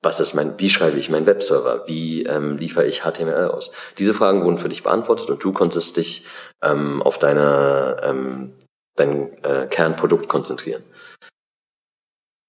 [0.04, 1.88] Was ist mein, wie schreibe ich meinen Webserver?
[1.88, 3.72] Wie ähm, liefere ich HTML aus?
[3.98, 6.26] Diese Fragen wurden für dich beantwortet und du konntest dich
[6.62, 8.54] ähm, auf deine, ähm,
[8.98, 10.84] dein äh, Kernprodukt konzentrieren.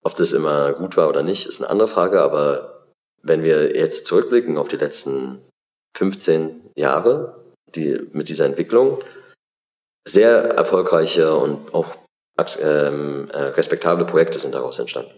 [0.03, 2.89] Ob das immer gut war oder nicht, ist eine andere Frage, aber
[3.23, 5.41] wenn wir jetzt zurückblicken auf die letzten
[5.97, 7.41] 15 Jahre,
[7.75, 9.03] die mit dieser Entwicklung,
[10.07, 11.97] sehr erfolgreiche und auch
[12.61, 15.15] ähm, äh, respektable Projekte sind daraus entstanden.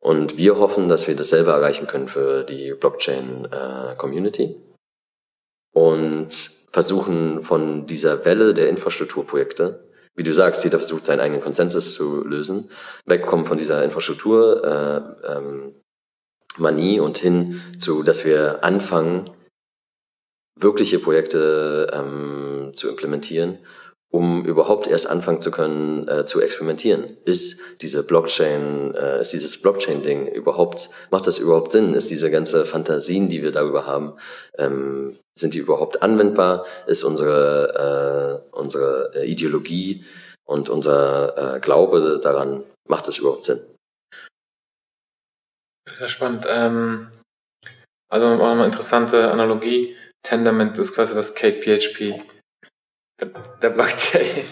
[0.00, 4.56] Und wir hoffen, dass wir dasselbe erreichen können für die Blockchain-Community äh,
[5.72, 6.28] und
[6.72, 12.24] versuchen von dieser Welle der Infrastrukturprojekte, wie du sagst, jeder versucht seinen eigenen Konsensus zu
[12.24, 12.70] lösen,
[13.06, 15.74] wegkommen von dieser Infrastruktur äh, ähm,
[16.58, 19.30] und hin zu, dass wir anfangen,
[20.58, 23.58] wirkliche Projekte ähm, zu implementieren
[24.10, 27.16] um überhaupt erst anfangen zu können äh, zu experimentieren.
[27.24, 31.94] Ist diese Blockchain, äh, ist dieses Blockchain-Ding überhaupt, macht das überhaupt Sinn?
[31.94, 34.14] Ist diese ganze Fantasien, die wir darüber haben,
[34.58, 36.66] ähm, sind die überhaupt anwendbar?
[36.86, 40.04] Ist unsere, äh, unsere äh, Ideologie
[40.44, 43.60] und unser äh, Glaube daran, macht das überhaupt Sinn?
[45.88, 46.46] Sehr spannend.
[46.48, 47.08] Ähm,
[48.10, 49.96] also auch eine interessante Analogie.
[50.24, 52.20] Tendermint ist quasi das Cake PHP
[53.62, 54.44] der Blockchain.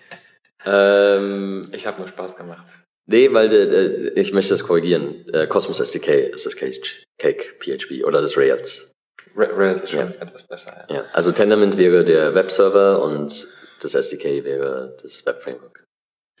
[0.66, 2.66] ähm, ich habe nur Spaß gemacht.
[3.08, 5.24] Nee, weil de, de, ich möchte das korrigieren.
[5.32, 6.80] Äh, Cosmos SDK ist das Cake,
[7.18, 8.90] Cake PHP oder das Rails.
[9.36, 10.06] Rails ist schon ja.
[10.20, 10.84] etwas besser.
[10.88, 10.96] Ja.
[10.96, 11.04] ja.
[11.12, 13.46] also Tendermint wäre der Webserver und
[13.80, 15.84] das SDK wäre das Webframework.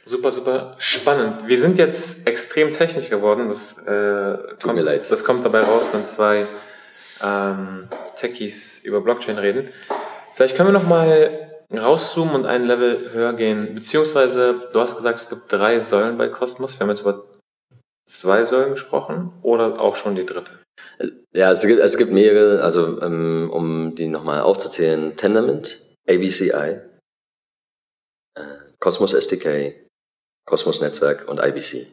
[0.04, 1.46] Super, super spannend.
[1.46, 3.48] Wir sind jetzt extrem technisch geworden.
[3.48, 5.10] Das, äh, Tut kommt, mir leid.
[5.10, 6.46] das kommt dabei raus, wenn zwei
[7.22, 9.70] ähm, Techies über Blockchain reden.
[10.34, 11.30] Vielleicht können wir noch mal
[11.72, 13.74] rauszoomen und ein Level höher gehen.
[13.74, 16.74] Beziehungsweise, du hast gesagt, es gibt drei Säulen bei Cosmos.
[16.74, 17.24] Wir haben jetzt über
[18.08, 20.52] zwei Säulen gesprochen oder auch schon die dritte?
[21.34, 26.80] Ja, es gibt, es gibt mehrere, also ähm, um die nochmal aufzuzählen, Tendermint, ABCI,
[28.34, 29.74] äh, Cosmos SDK,
[30.48, 31.92] Cosmos Netzwerk und IBC.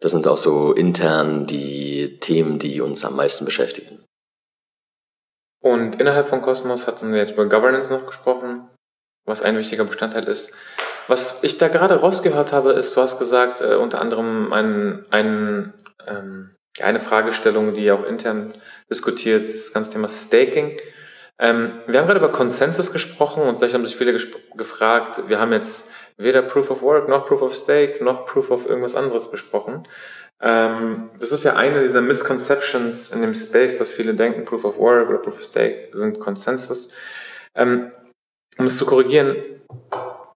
[0.00, 4.03] Das sind auch so intern die Themen, die uns am meisten beschäftigen.
[5.64, 8.68] Und innerhalb von Cosmos hatten wir jetzt über Governance noch gesprochen,
[9.24, 10.54] was ein wichtiger Bestandteil ist.
[11.08, 15.72] Was ich da gerade rausgehört habe, ist, du hast gesagt, äh, unter anderem ein, ein,
[16.06, 18.52] ähm, eine Fragestellung, die auch intern
[18.90, 20.76] diskutiert, das ganze Thema Staking.
[21.38, 24.14] Ähm, wir haben gerade über Consensus gesprochen und vielleicht haben sich viele
[24.56, 28.68] gefragt, wir haben jetzt weder Proof of Work noch Proof of Stake noch Proof of
[28.68, 29.88] irgendwas anderes besprochen.
[30.40, 34.78] Ähm, das ist ja eine dieser Misconceptions in dem Space, dass viele denken, Proof of
[34.78, 36.92] Work oder Proof of Stake sind Consensus.
[37.54, 37.92] Ähm,
[38.58, 39.36] um es zu korrigieren,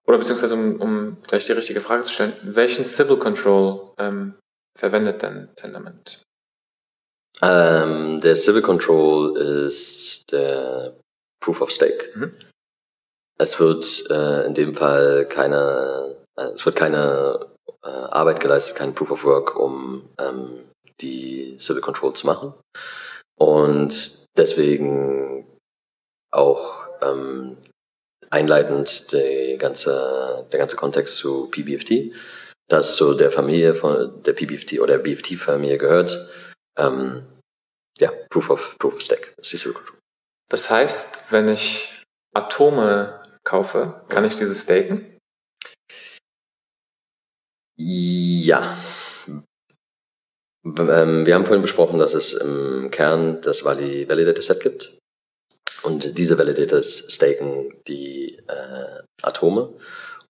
[0.07, 4.35] oder beziehungsweise um, um gleich die richtige Frage zu stellen, welchen Civil Control ähm,
[4.77, 6.23] verwendet denn Tendermint?
[7.43, 10.97] Ähm, der Civil Control ist der
[11.41, 12.09] Proof of Stake.
[12.15, 12.33] Mhm.
[13.39, 17.47] Es wird äh, in dem Fall keine, äh, es wird keine
[17.85, 20.64] äh, Arbeit geleistet, kein Proof of Work, um ähm,
[21.01, 22.55] die Civil Control zu machen.
[23.38, 25.47] Und deswegen
[26.33, 27.57] auch ähm,
[28.31, 32.14] einleitend der ganze, der ganze Kontext zu PBFT,
[32.69, 36.29] das zu der Familie von der PBFT oder der BFT-Familie gehört.
[36.77, 37.27] Ähm,
[37.99, 39.99] ja, Proof of, Proof of Stack ist die Civil Control.
[40.51, 42.03] Das heißt, wenn ich
[42.35, 45.17] Atome kaufe, kann ich diese staken?
[47.79, 48.77] Ja.
[50.64, 54.99] Ähm, wir haben vorhin besprochen, dass es im Kern das Validator Set gibt.
[55.83, 59.75] Und diese Validators staken die äh, Atome,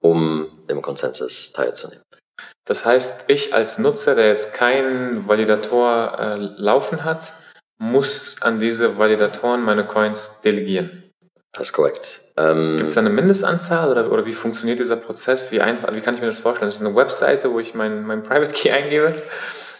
[0.00, 2.04] um im Konsensus teilzunehmen.
[2.66, 7.32] Das heißt, ich als Nutzer, der jetzt keinen Validator äh, laufen hat,
[7.78, 11.07] muss an diese Validatoren meine Coins delegieren.
[11.58, 12.20] Das ist korrekt.
[12.36, 15.50] Ähm, Gibt es da eine Mindestanzahl oder, oder wie funktioniert dieser Prozess?
[15.50, 16.68] Wie, einfach, wie kann ich mir das vorstellen?
[16.68, 19.20] Das ist eine Webseite, wo ich meinen mein Private Key eingebe,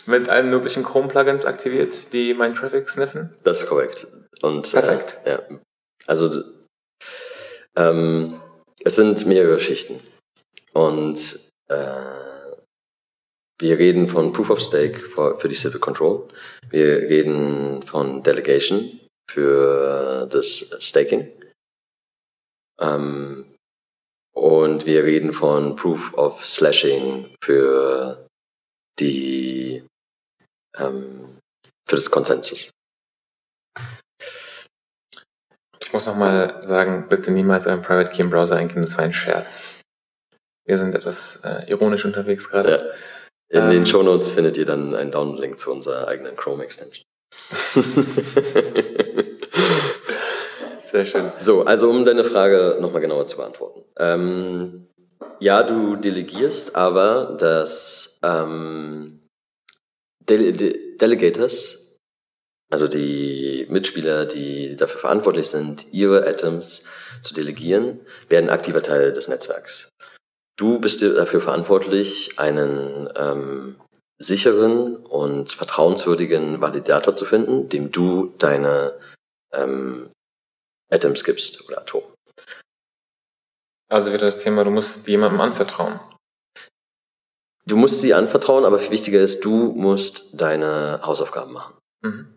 [0.07, 3.33] mit allen möglichen Chrome-Plugins aktiviert, die meinen Traffic sniffen?
[3.45, 4.09] Das ist korrekt.
[4.43, 5.19] Und, Perfekt.
[5.25, 5.43] Äh, ja.
[6.07, 6.43] Also
[7.77, 8.41] ähm,
[8.83, 10.01] es sind mehrere Schichten.
[10.73, 12.03] Und äh,
[13.61, 16.27] wir reden von Proof of Stake für, für die Civil Control.
[16.71, 18.99] Wir reden von Delegation
[19.31, 21.38] für das Staking.
[22.81, 23.45] Ähm,
[24.35, 28.27] und wir reden von Proof of Slashing für
[28.99, 29.83] die
[30.77, 31.39] ähm,
[31.89, 32.71] für das Konsensus.
[35.81, 39.15] Ich muss nochmal sagen, bitte niemals euren Private Key im Browser eingeben, das war ein
[39.15, 39.81] Scherz.
[40.67, 42.95] Wir sind etwas äh, ironisch unterwegs gerade.
[43.51, 43.61] Ja.
[43.61, 47.05] In ähm, den Show Notes findet ihr dann einen Downlink zu unserer eigenen Chrome Extension.
[50.91, 51.33] Sehr schön.
[51.39, 53.85] So, also um deine Frage nochmal genauer zu beantworten.
[53.99, 54.87] Ähm,
[55.41, 59.21] ja, du delegierst, aber das ähm,
[60.21, 61.97] Dele De Delegators,
[62.71, 66.85] also die Mitspieler, die dafür verantwortlich sind, ihre Atoms
[67.23, 69.89] zu delegieren, werden aktiver Teil des Netzwerks.
[70.57, 73.77] Du bist dafür verantwortlich, einen ähm,
[74.19, 78.97] sicheren und vertrauenswürdigen Validator zu finden, dem du deine
[79.53, 80.11] ähm,
[80.91, 82.03] Atoms gibst oder Atom.
[83.91, 86.01] Also wieder das Thema, du musst jemandem anvertrauen.
[87.67, 91.75] Du musst sie anvertrauen, aber viel wichtiger ist, du musst deine Hausaufgaben machen.
[92.03, 92.35] Mhm.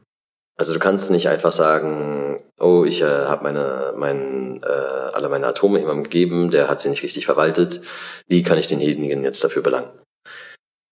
[0.58, 4.68] Also du kannst nicht einfach sagen, oh, ich äh, habe meine, mein, äh,
[5.14, 7.82] alle meine Atome jemandem gegeben, der hat sie nicht richtig verwaltet.
[8.28, 9.90] Wie kann ich denjenigen jetzt dafür belangen?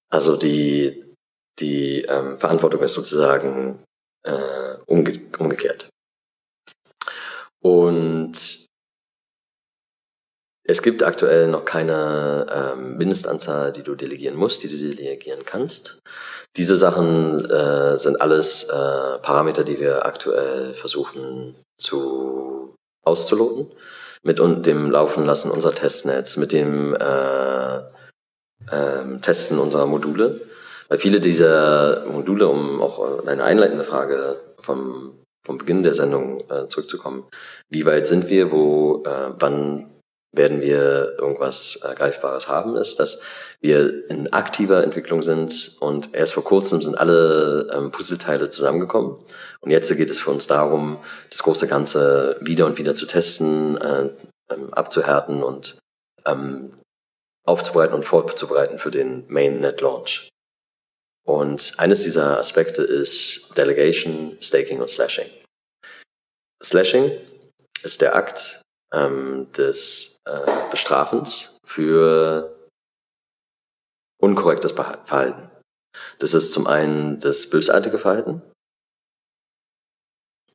[0.09, 1.03] Also die,
[1.59, 3.83] die ähm, Verantwortung ist sozusagen
[4.23, 5.89] äh, umge umgekehrt.
[7.61, 8.67] Und
[10.69, 15.97] es gibt aktuell noch keine ähm, Mindestanzahl, die du delegieren musst, die du delegieren kannst.
[16.55, 23.71] Diese Sachen äh, sind alles äh, Parameter, die wir aktuell versuchen zu auszuloten.
[24.21, 27.77] Mit dem Laufen lassen unserer Testnetz, mit dem äh,
[28.69, 30.39] äh, Testen unserer Module.
[30.87, 36.67] Weil viele dieser Module, um auch eine einleitende Frage vom vom Beginn der Sendung äh,
[36.67, 37.25] zurückzukommen.
[37.69, 38.51] Wie weit sind wir?
[38.51, 39.89] Wo, äh, wann
[40.31, 42.75] werden wir irgendwas äh, Greifbares haben?
[42.75, 43.21] Ist, dass
[43.61, 49.17] wir in aktiver Entwicklung sind und erst vor kurzem sind alle ähm, Puzzleteile zusammengekommen.
[49.61, 50.97] Und jetzt geht es für uns darum,
[51.29, 54.09] das große Ganze wieder und wieder zu testen, äh,
[54.51, 55.79] ähm, abzuhärten und
[56.25, 56.71] ähm,
[57.45, 60.29] aufzubereiten und vorzubereiten für den Mainnet Launch.
[61.29, 65.29] Und eines dieser Aspekte ist Delegation, Staking und Slashing.
[66.63, 67.11] Slashing
[67.83, 70.39] ist der Akt ähm, des äh,
[70.71, 72.67] Bestrafens für
[74.19, 75.51] unkorrektes Verhalten.
[76.17, 78.41] Das ist zum einen das bösartige Verhalten.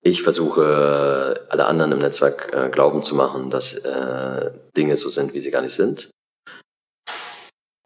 [0.03, 5.35] Ich versuche alle anderen im Netzwerk äh, glauben zu machen, dass äh, Dinge so sind,
[5.35, 6.11] wie sie gar nicht sind.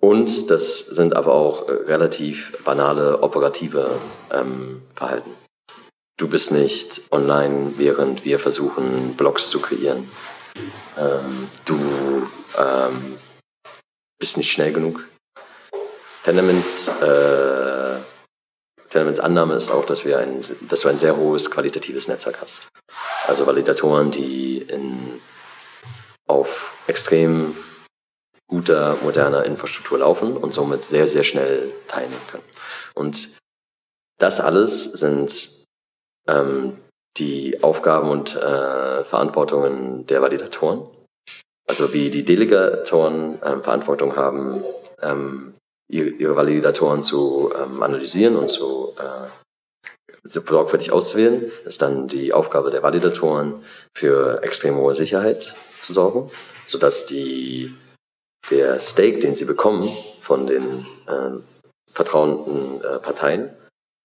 [0.01, 5.31] Und das sind aber auch äh, relativ banale operative ähm, Verhalten.
[6.17, 10.09] Du bist nicht online, während wir versuchen, Blogs zu kreieren.
[10.97, 11.77] Ähm, du
[12.59, 13.19] ähm,
[14.19, 15.07] bist nicht schnell genug.
[16.25, 17.97] Tenements, äh,
[18.89, 22.69] Tenements Annahme ist auch, dass, wir ein, dass du ein sehr hohes qualitatives Netzwerk hast.
[23.27, 25.21] Also Validatoren, die in,
[26.27, 27.57] auf extrem
[28.49, 32.45] guter, moderner Infrastruktur laufen und somit sehr, sehr schnell teilnehmen können.
[32.95, 33.37] Und
[34.19, 35.65] das alles sind
[36.27, 36.77] ähm,
[37.19, 40.89] die Aufgaben und äh, Verantwortungen der Validatoren.
[41.69, 44.65] Also wie die Delegatoren ähm, Verantwortung haben,
[45.03, 45.55] ähm,
[45.91, 49.29] ihre, Validatoren zu ähm, analysieren und zu äh,
[50.25, 53.63] sorgfältig auszuwählen, ist dann die Aufgabe der Validatoren
[53.97, 56.31] für extrem hohe Sicherheit zu sorgen,
[56.67, 57.75] sodass die
[58.51, 59.82] der Stake, den sie bekommen
[60.20, 60.62] von den
[61.07, 61.30] äh,
[61.90, 63.51] vertrauenden äh, Parteien,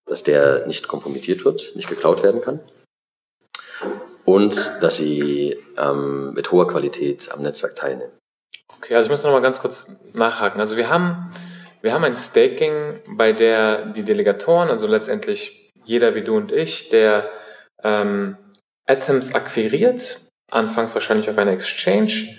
[0.06, 2.60] dass der nicht kompromittiert wird, nicht geklaut werden kann.
[4.26, 8.14] Und dass sie ähm, mit hoher Qualität am Netzwerk teilnehmen.
[8.78, 10.60] Okay, also ich muss noch mal ganz kurz nachhaken.
[10.60, 11.32] Also wir haben,
[11.82, 16.90] wir haben ein Staking, bei der die Delegatoren, also letztendlich jeder wie du und ich,
[16.90, 17.30] der
[17.84, 18.38] ähm,
[18.88, 20.22] Atoms akquiriert,
[20.52, 22.38] anfangs wahrscheinlich auf einer Exchange,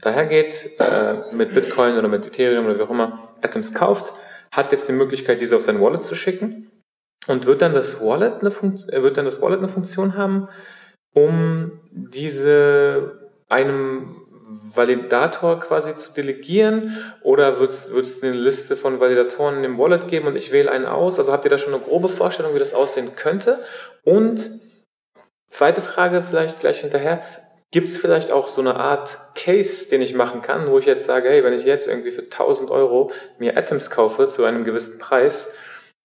[0.00, 4.12] dahergeht, äh, mit Bitcoin oder mit Ethereum oder wie auch immer Atoms kauft,
[4.50, 6.70] hat jetzt die Möglichkeit, diese auf sein Wallet zu schicken
[7.26, 10.48] und wird dann das Wallet eine, Funktion, äh, wird dann das Wallet eine Funktion haben,
[11.14, 14.26] um diese einem
[14.74, 20.36] Validator quasi zu delegieren oder wird es eine Liste von Validatoren dem Wallet geben und
[20.36, 21.18] ich wähle einen aus?
[21.18, 23.58] Also habt ihr da schon eine grobe Vorstellung, wie das aussehen könnte?
[24.04, 24.48] Und
[25.50, 27.22] zweite Frage vielleicht gleich hinterher,
[27.72, 31.06] gibt es vielleicht auch so eine Art Case, den ich machen kann, wo ich jetzt
[31.06, 34.98] sage, hey, wenn ich jetzt irgendwie für 1000 Euro mir Atoms kaufe zu einem gewissen
[34.98, 35.56] Preis,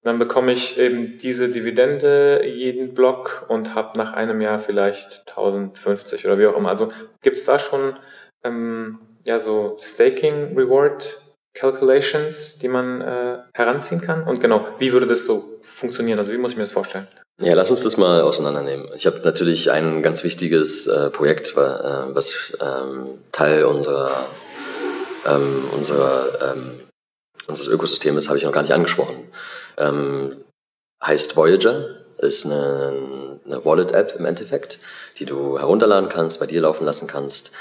[0.03, 6.25] dann bekomme ich eben diese Dividende jeden Block und habe nach einem Jahr vielleicht 1050
[6.25, 6.69] oder wie auch immer.
[6.69, 6.91] Also
[7.21, 7.95] gibt es da schon
[8.43, 11.21] ähm, ja so Staking Reward
[11.53, 14.23] Calculations, die man äh, heranziehen kann?
[14.23, 16.17] Und genau, wie würde das so funktionieren?
[16.17, 17.07] Also wie muss ich mir das vorstellen?
[17.41, 18.87] Ja, lass uns das mal auseinandernehmen.
[18.95, 24.11] Ich habe natürlich ein ganz wichtiges äh, Projekt, äh, was ähm, Teil unserer,
[25.25, 26.79] ähm, unserer ähm,
[27.47, 29.27] unseres Ökosystems habe ich noch gar nicht angesprochen.
[29.77, 30.35] Ähm,
[31.03, 34.79] heißt Voyager, ist eine, eine Wallet-App im Endeffekt,
[35.17, 37.51] die du herunterladen kannst, bei dir laufen lassen kannst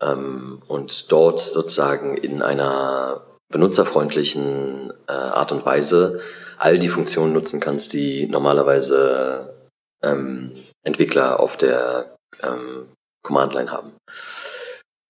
[0.00, 3.22] ähm, und dort sozusagen in einer
[3.52, 6.20] benutzerfreundlichen äh, Art und Weise
[6.58, 9.54] all die Funktionen nutzen kannst, die normalerweise
[10.02, 10.52] ähm,
[10.84, 12.88] Entwickler auf der ähm,
[13.22, 13.92] Command-Line haben.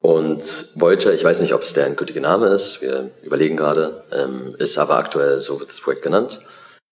[0.05, 4.55] Und Voyager, ich weiß nicht, ob es der endgültige Name ist, wir überlegen gerade, ähm,
[4.59, 6.41] ist aber aktuell, so wird das Projekt genannt,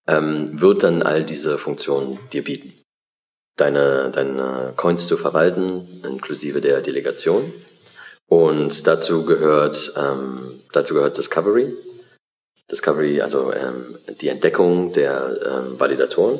[0.09, 2.73] ähm, wird dann all diese Funktionen dir bieten.
[3.59, 7.53] Deine, deine Coins zu verwalten, inklusive der Delegation.
[8.31, 10.41] Und dazu gehört, ähm,
[10.73, 11.71] dazu gehört Discovery.
[12.71, 16.39] Discovery, also ähm, die Entdeckung der ähm, Validatoren.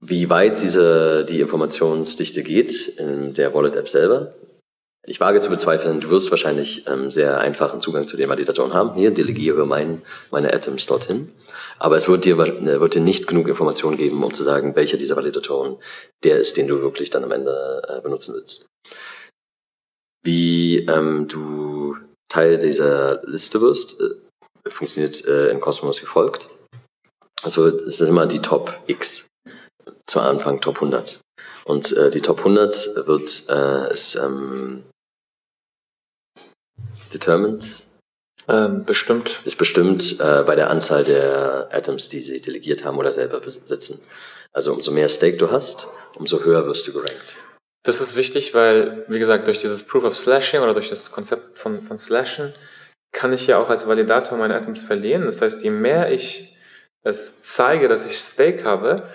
[0.00, 4.34] Wie weit diese, die Informationsdichte geht in der Wallet-App selber,
[5.08, 8.94] ich wage zu bezweifeln, du wirst wahrscheinlich ähm, sehr einfachen Zugang zu den Validatoren haben.
[8.94, 11.32] Hier delegiere mein, meine Atoms dorthin.
[11.78, 14.98] Aber es wird dir, äh, wird dir nicht genug Informationen geben, um zu sagen, welcher
[14.98, 15.78] dieser Validatoren
[16.24, 18.66] der ist, den du wirklich dann am Ende äh, benutzen willst.
[20.22, 21.96] Wie ähm, du
[22.28, 24.27] Teil dieser Liste wirst, äh,
[24.70, 26.48] funktioniert äh, in Cosmos wie folgt.
[27.42, 29.26] Also es sind immer die Top X.
[30.06, 31.20] Zu Anfang Top 100.
[31.64, 34.84] Und äh, die Top 100 wird äh, ist ähm,
[37.12, 37.66] determined?
[38.48, 39.40] Ähm, bestimmt.
[39.44, 44.00] Ist bestimmt äh, bei der Anzahl der Atoms, die sie delegiert haben oder selber besitzen.
[44.52, 47.36] Also umso mehr Stake du hast, umso höher wirst du gerankt.
[47.84, 51.58] Das ist wichtig, weil, wie gesagt, durch dieses Proof of Slashing oder durch das Konzept
[51.58, 52.54] von, von Slashen
[53.18, 55.24] kann ich ja auch als Validator meine Atoms verlieren.
[55.26, 56.56] Das heißt, je mehr ich
[57.02, 59.08] es zeige, dass ich Stake habe,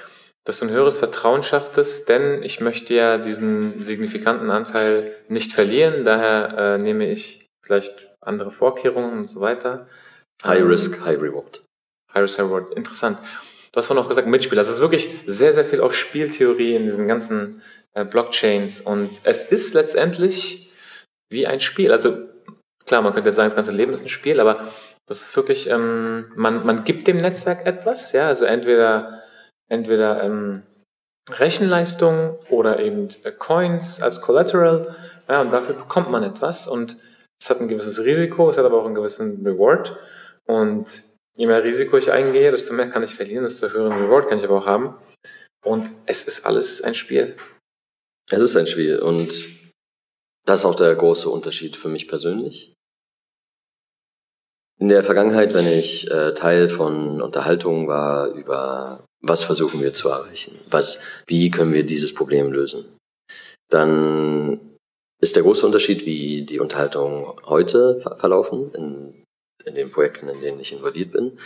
[0.45, 6.03] desto ein höheres Vertrauen schafft es, denn ich möchte ja diesen signifikanten Anteil nicht verlieren.
[6.03, 9.87] Daher äh, nehme ich vielleicht andere Vorkehrungen und so weiter.
[10.43, 11.63] High ähm, Risk, High Reward.
[12.13, 12.73] High Risk, High Reward.
[12.75, 13.17] Interessant.
[13.71, 14.57] Du hast vorhin auch gesagt, Mitspiel.
[14.57, 17.61] Also es ist wirklich sehr, sehr viel auch Spieltheorie in diesen ganzen
[17.93, 18.81] äh, Blockchains.
[18.81, 20.73] Und es ist letztendlich
[21.29, 21.93] wie ein Spiel.
[21.93, 22.32] Also
[22.85, 24.67] klar, man könnte jetzt sagen, das ganze Leben ist ein Spiel, aber
[25.07, 29.21] das ist wirklich, ähm, man, man gibt dem Netzwerk etwas, ja, also entweder,
[29.69, 30.63] entweder ähm,
[31.29, 34.95] Rechenleistung oder eben äh, Coins als Collateral,
[35.29, 36.97] ja, und dafür bekommt man etwas und
[37.43, 39.97] es hat ein gewisses Risiko, es hat aber auch einen gewissen Reward.
[40.45, 40.85] Und
[41.35, 44.45] je mehr Risiko ich eingehe, desto mehr kann ich verlieren, desto höheren Reward kann ich
[44.45, 44.95] aber auch haben.
[45.65, 47.35] Und es ist alles ein Spiel.
[48.31, 49.45] Es ist ein Spiel und
[50.45, 52.73] das ist auch der große Unterschied für mich persönlich.
[54.79, 60.09] In der Vergangenheit, wenn ich äh, Teil von Unterhaltungen war über was versuchen wir zu
[60.09, 62.97] erreichen, was, wie können wir dieses Problem lösen,
[63.69, 64.59] dann
[65.21, 69.23] ist der große Unterschied, wie die Unterhaltungen heute verlaufen, in,
[69.63, 71.39] in den Projekten, in denen ich involviert bin.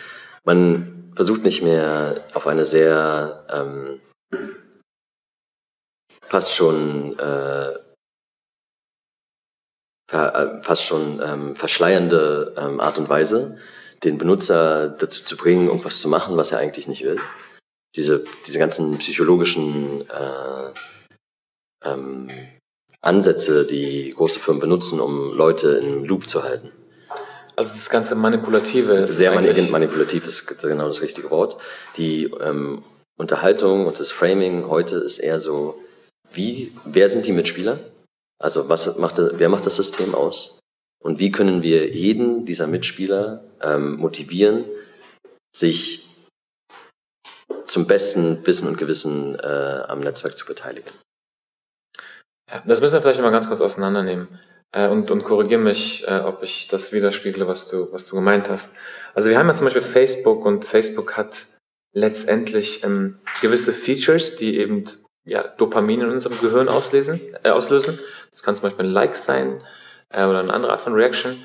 [0.44, 4.02] Man versucht nicht mehr auf eine sehr ähm,
[6.24, 7.74] fast schon äh,
[10.08, 13.58] fast schon ähm, verschleiernde ähm, Art und Weise,
[14.04, 17.20] den Benutzer dazu zu bringen, irgendwas zu machen, was er eigentlich nicht will.
[17.96, 20.74] Diese, diese ganzen psychologischen äh,
[21.84, 22.28] ähm,
[23.02, 26.72] Ansätze, die große Firmen benutzen, um Leute im Loop zu halten.
[27.56, 31.58] Also das ganze Manipulative ist Sehr manipulativ ist genau das richtige Wort.
[31.98, 32.84] Die ähm,
[33.18, 35.82] Unterhaltung und das Framing heute ist eher so,
[36.32, 37.80] wie, wer sind die Mitspieler?
[38.40, 40.60] Also was macht, wer macht das System aus?
[41.04, 44.66] Und wie können wir jeden dieser Mitspieler ähm, motivieren,
[45.56, 46.08] sich
[47.66, 50.90] zum besten Wissen und Gewissen äh, am Netzwerk zu beteiligen?
[52.50, 54.28] Ja, das müssen wir vielleicht mal ganz kurz auseinandernehmen
[54.72, 58.50] äh, und, und korrigiere mich, äh, ob ich das widerspiegle, was du, was du gemeint
[58.50, 58.76] hast.
[59.14, 61.36] Also wir haben ja zum Beispiel Facebook und Facebook hat
[61.94, 64.86] letztendlich ähm, gewisse Features, die eben
[65.26, 68.00] ja, Dopamin in unserem Gehirn auslesen, äh, auslösen.
[68.32, 69.64] Das kann zum Beispiel ein Like sein
[70.10, 71.36] äh, oder eine andere Art von Reaction.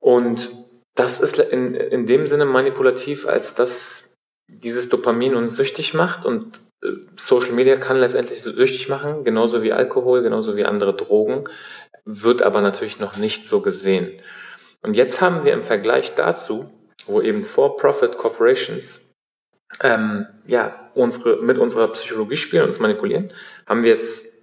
[0.00, 0.50] Und
[0.94, 4.14] das ist in, in dem Sinne manipulativ, als dass
[4.48, 9.72] dieses Dopamin uns süchtig macht und äh, Social Media kann letztendlich süchtig machen, genauso wie
[9.72, 11.48] Alkohol, genauso wie andere Drogen,
[12.04, 14.08] wird aber natürlich noch nicht so gesehen.
[14.82, 16.70] Und jetzt haben wir im Vergleich dazu,
[17.06, 19.12] wo eben For-Profit Corporations
[19.82, 23.32] ähm, ja, unsere, mit unserer Psychologie spielen und uns manipulieren,
[23.66, 24.37] haben wir jetzt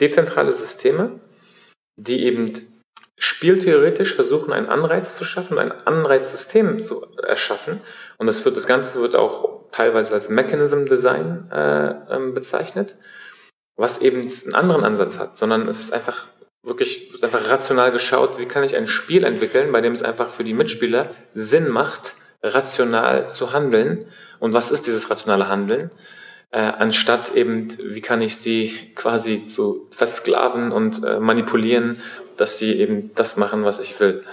[0.00, 1.20] dezentrale Systeme,
[1.96, 2.50] die eben
[3.16, 7.80] spieltheoretisch versuchen, einen Anreiz zu schaffen, ein Anreizsystem zu erschaffen.
[8.16, 12.96] Und das, wird, das Ganze wird auch teilweise als Mechanism Design äh, ähm, bezeichnet,
[13.76, 16.26] was eben einen anderen Ansatz hat, sondern es ist einfach
[16.62, 20.44] wirklich einfach rational geschaut, wie kann ich ein Spiel entwickeln, bei dem es einfach für
[20.44, 24.06] die Mitspieler Sinn macht, rational zu handeln.
[24.38, 25.90] Und was ist dieses rationale Handeln?
[26.52, 32.00] Äh, anstatt eben, wie kann ich sie quasi zu versklaven und äh, manipulieren,
[32.36, 34.24] dass sie eben das machen, was ich will.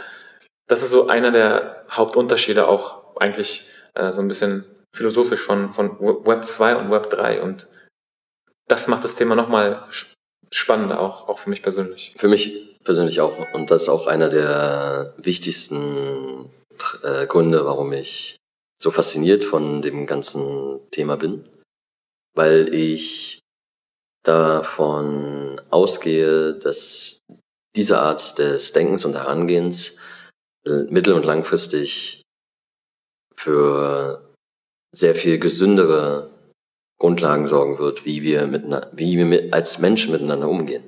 [0.67, 5.99] Das ist so einer der Hauptunterschiede auch eigentlich äh, so ein bisschen philosophisch von, von
[5.99, 7.67] Web 2 und Web 3 und
[8.67, 9.83] das macht das Thema nochmal
[10.51, 12.13] spannender, auch, auch für mich persönlich.
[12.17, 13.33] Für mich persönlich auch.
[13.53, 16.49] Und das ist auch einer der wichtigsten
[17.03, 18.37] äh, Gründe, warum ich
[18.81, 21.45] so fasziniert von dem ganzen Thema bin.
[22.37, 23.39] Weil ich
[24.23, 27.19] davon ausgehe, dass
[27.75, 29.97] diese Art des Denkens und Herangehens
[30.65, 32.21] äh, mittel- und langfristig
[33.35, 34.33] für
[34.93, 36.29] sehr viel gesündere
[36.99, 40.83] Grundlagen sorgen wird, wie wir, mit, wie wir mit, als Menschen miteinander umgehen.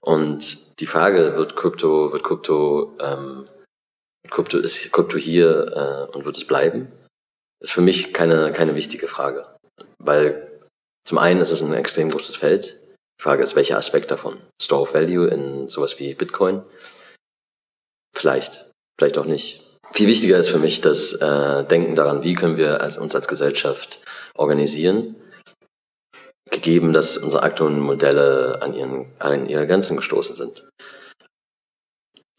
[0.00, 3.48] Und die Frage, wird Krypto, wird Krypto, ähm,
[4.28, 6.90] Krypto ist Krypto hier äh, und wird es bleiben,
[7.60, 9.46] ist für mich keine, keine wichtige Frage.
[9.98, 10.49] Weil
[11.06, 12.78] zum einen ist es ein extrem großes Feld.
[13.18, 14.40] Die Frage ist, welcher Aspekt davon?
[14.60, 16.62] Store of Value in sowas wie Bitcoin?
[18.16, 19.66] Vielleicht, vielleicht auch nicht.
[19.92, 23.28] Viel wichtiger ist für mich das äh, Denken daran, wie können wir als, uns als
[23.28, 24.00] Gesellschaft
[24.34, 25.16] organisieren,
[26.50, 30.68] gegeben, dass unsere aktuellen Modelle an, ihren, an ihre Grenzen gestoßen sind.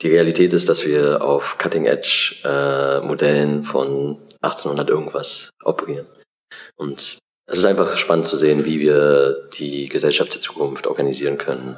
[0.02, 6.08] Die Realität ist, dass wir auf Cutting-Edge-Modellen äh, von 1800 irgendwas operieren.
[6.76, 7.20] Und
[7.52, 11.78] es ist einfach spannend zu sehen, wie wir die Gesellschaft der Zukunft organisieren können,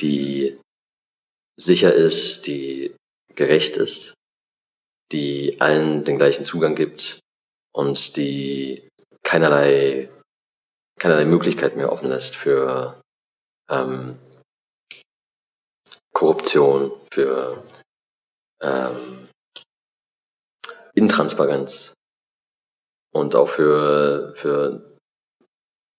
[0.00, 0.56] die
[1.56, 2.94] sicher ist, die
[3.34, 4.14] gerecht ist,
[5.10, 7.18] die allen den gleichen Zugang gibt
[7.72, 8.88] und die
[9.24, 10.08] keinerlei
[11.00, 13.00] keinerlei Möglichkeit mehr offen lässt für
[13.68, 14.20] ähm,
[16.12, 17.64] Korruption, für
[18.62, 19.28] ähm,
[20.94, 21.93] Intransparenz
[23.14, 24.82] und auch für, für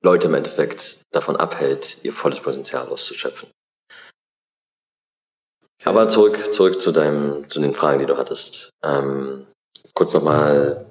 [0.04, 3.50] Leute im Endeffekt davon abhält, ihr volles Potenzial auszuschöpfen.
[5.84, 8.70] Aber zurück, zurück zu deinem, zu den Fragen, die du hattest.
[8.84, 9.48] Ähm,
[9.94, 10.86] kurz nochmal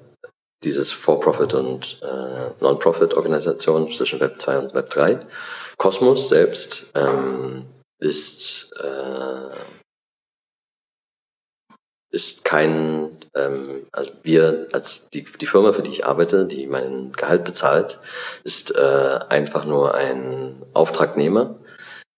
[0.63, 5.19] dieses For-Profit und äh, Non-Profit-Organisation zwischen Web 2 und Web 3.
[5.77, 7.65] Cosmos selbst ähm,
[7.99, 9.55] ist, äh,
[12.11, 17.11] ist kein, ähm, also wir als die, die Firma, für die ich arbeite, die mein
[17.13, 17.99] Gehalt bezahlt,
[18.43, 21.55] ist äh, einfach nur ein Auftragnehmer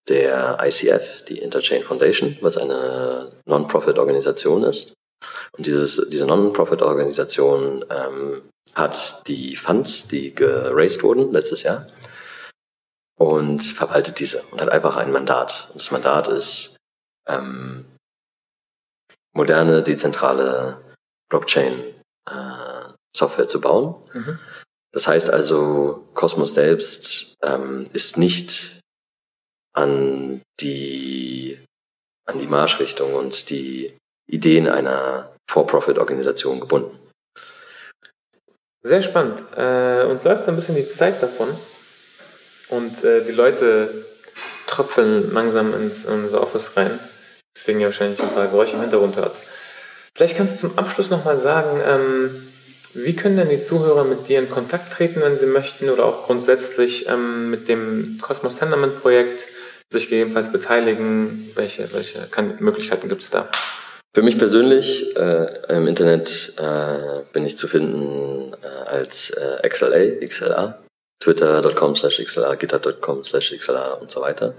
[0.08, 4.94] der ICF, die Interchain Foundation, was eine Non-Profit-Organisation ist.
[5.56, 8.42] Und dieses, diese Non-Profit-Organisation ähm,
[8.74, 11.86] hat die Funds, die geraced wurden letztes Jahr,
[13.18, 15.68] und verwaltet diese und hat einfach ein Mandat.
[15.72, 16.76] Und das Mandat ist,
[17.28, 17.84] ähm,
[19.34, 20.80] moderne, dezentrale
[21.28, 23.94] Blockchain-Software äh, zu bauen.
[24.12, 24.38] Mhm.
[24.92, 28.80] Das heißt also, Cosmos selbst ähm, ist nicht
[29.74, 31.58] an die,
[32.26, 36.98] an die Marschrichtung und die Ideen einer For-Profit-Organisation gebunden.
[38.82, 39.42] Sehr spannend.
[39.56, 41.48] Äh, uns läuft so ein bisschen die Zeit davon
[42.70, 44.06] und äh, die Leute
[44.66, 46.98] tröpfeln langsam ins, in unser Office rein.
[47.56, 49.34] Deswegen ihr wahrscheinlich ein paar Geräusche im Hintergrund hört.
[50.18, 52.30] Vielleicht kannst du zum Abschluss nochmal sagen, ähm,
[52.92, 56.26] wie können denn die Zuhörer mit dir in Kontakt treten, wenn sie möchten, oder auch
[56.26, 59.46] grundsätzlich ähm, mit dem Cosmos Tenderment Projekt
[59.90, 61.52] sich gegebenenfalls beteiligen?
[61.54, 62.18] Welche, welche
[62.58, 63.48] Möglichkeiten gibt es da?
[64.12, 70.26] Für mich persönlich äh, im Internet äh, bin ich zu finden äh, als äh, XLA,
[70.26, 70.80] XLA,
[71.22, 74.56] twitter.com slash XLA, github.com slash XLA und so weiter.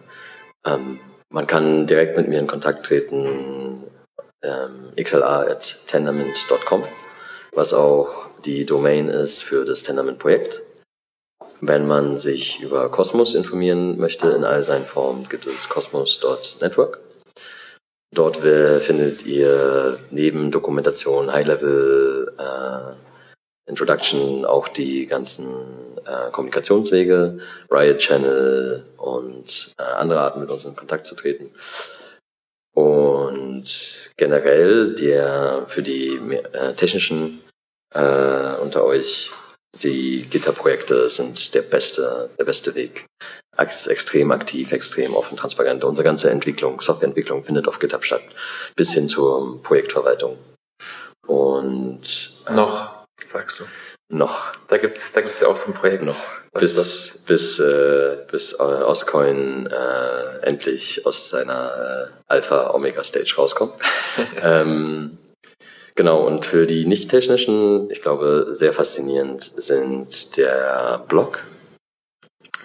[0.66, 3.84] Ähm, man kann direkt mit mir in Kontakt treten,
[4.43, 6.83] ähm, xla at tendermint.com,
[7.53, 10.61] was auch die Domain ist für das Tendermint-Projekt.
[11.61, 16.99] Wenn man sich über Cosmos informieren möchte in all seinen Formen, gibt es cosmos.network.
[18.15, 25.47] Dort findet ihr neben Dokumentation, High-Level, äh, Introduction auch die ganzen
[26.05, 31.51] äh, Kommunikationswege, Riot Channel und äh, andere Arten mit uns in Kontakt zu treten.
[34.20, 36.20] Generell der für die
[36.51, 37.41] äh, technischen
[37.95, 39.32] äh, unter euch
[39.82, 43.05] die Gitterprojekte sind der beste, der beste Weg.
[43.55, 45.86] Extrem aktiv, extrem offen, transparent.
[45.86, 48.24] Unsere ganze Entwicklung, Softwareentwicklung findet auf GitHub statt,
[48.76, 50.38] bis hin zur Projektverwaltung.
[51.26, 53.63] Und äh, noch, sagst du.
[54.12, 54.53] Noch.
[54.68, 56.03] Da gibt's, da gibt's ja auch so ein Projekt.
[56.03, 56.18] Noch.
[56.53, 63.74] bis, bis, äh, bis äh, Oscoin äh, endlich aus seiner äh, Alpha-Omega-Stage rauskommt.
[64.41, 65.18] ähm,
[65.99, 71.43] Genau, und für die nicht-technischen, ich glaube, sehr faszinierend sind der Blog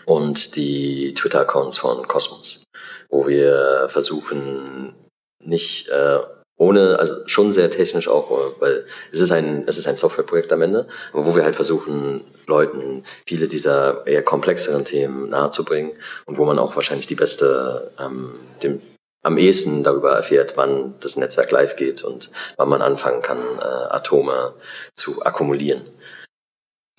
[0.06, 2.62] und die Twitter-Accounts von Cosmos,
[3.08, 4.94] wo wir versuchen,
[5.42, 6.18] nicht äh,
[6.56, 8.30] ohne, also schon sehr technisch auch,
[8.60, 13.04] weil es ist ein, es ist ein Softwareprojekt am Ende, wo wir halt versuchen, Leuten
[13.26, 15.92] viele dieser eher komplexeren Themen nahezubringen
[16.26, 18.80] und wo man auch wahrscheinlich die beste, ähm, dem,
[19.24, 23.64] am ehesten darüber erfährt, wann das Netzwerk live geht und wann man anfangen kann, äh,
[23.90, 24.54] Atome
[24.94, 25.82] zu akkumulieren.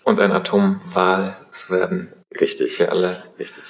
[0.03, 2.14] Und ein Atomwahl zu werden.
[2.39, 2.78] Richtig.
[2.78, 3.24] Für alle.
[3.39, 3.64] Richtig.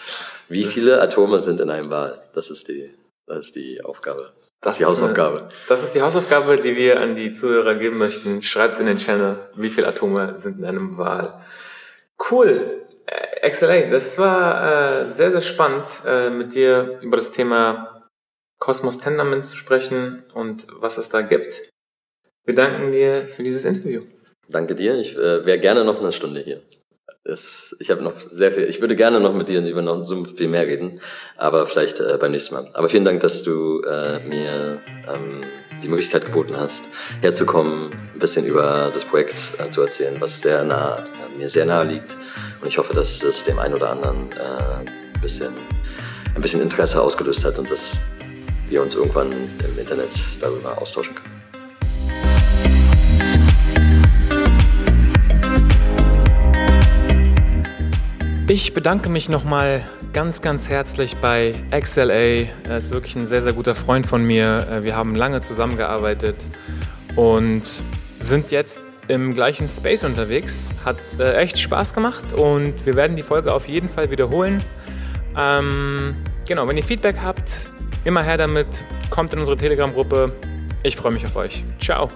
[0.47, 2.21] Wie das viele Atome sind in einem Wahl?
[2.33, 2.93] Das ist die,
[3.27, 4.33] das ist die Aufgabe.
[4.61, 5.39] Das die Hausaufgabe.
[5.39, 8.41] Eine, das ist die Hausaufgabe, die wir an die Zuhörer geben möchten.
[8.41, 11.39] Schreibt in den Channel, wie viele Atome sind in einem Wahl.
[12.31, 12.81] Cool.
[13.05, 18.09] Äh, XLA, das war äh, sehr, sehr spannend, äh, mit dir über das Thema
[18.57, 21.53] Cosmos Tendermint zu sprechen und was es da gibt.
[22.45, 24.03] Wir danken dir für dieses Interview.
[24.47, 24.95] Danke dir.
[24.95, 26.61] Ich äh, wäre gerne noch eine Stunde hier.
[27.27, 28.65] Es, ich habe noch sehr viel.
[28.65, 31.01] Ich würde gerne noch mit dir über noch so viel mehr reden,
[31.37, 32.69] aber vielleicht äh, beim nächsten Mal.
[32.73, 34.79] Aber vielen Dank, dass du äh, mir
[35.11, 35.41] ähm,
[35.81, 36.87] die Möglichkeit geboten hast,
[37.21, 41.65] herzukommen, ein bisschen über das Projekt äh, zu erzählen, was sehr nah, äh, mir sehr
[41.65, 42.15] nahe liegt.
[42.61, 45.51] Und ich hoffe, dass es dem einen oder anderen äh, ein bisschen
[46.35, 47.97] ein bisschen Interesse ausgelöst hat und das
[48.69, 50.11] wir uns irgendwann im Internet
[50.41, 51.44] darüber austauschen können.
[58.47, 59.81] Ich bedanke mich nochmal
[60.13, 62.13] ganz, ganz herzlich bei XLA.
[62.13, 64.67] Er ist wirklich ein sehr, sehr guter Freund von mir.
[64.69, 66.35] Äh, wir haben lange zusammengearbeitet
[67.15, 67.61] und
[68.19, 70.73] sind jetzt im gleichen Space unterwegs.
[70.83, 74.63] Hat äh, echt Spaß gemacht und wir werden die Folge auf jeden Fall wiederholen.
[75.37, 76.15] Ähm,
[76.47, 77.69] genau, wenn ihr Feedback habt,
[78.05, 78.67] Immer her damit,
[79.09, 80.31] kommt in unsere Telegram-Gruppe.
[80.83, 81.63] Ich freue mich auf euch.
[81.79, 82.09] Ciao.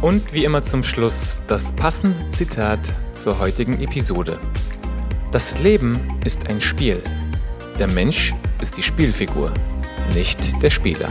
[0.00, 2.78] Und wie immer zum Schluss das passende Zitat
[3.12, 4.38] zur heutigen Episode.
[5.30, 7.02] Das Leben ist ein Spiel.
[7.78, 8.32] Der Mensch
[8.62, 9.52] ist die Spielfigur,
[10.14, 11.10] nicht der Spieler.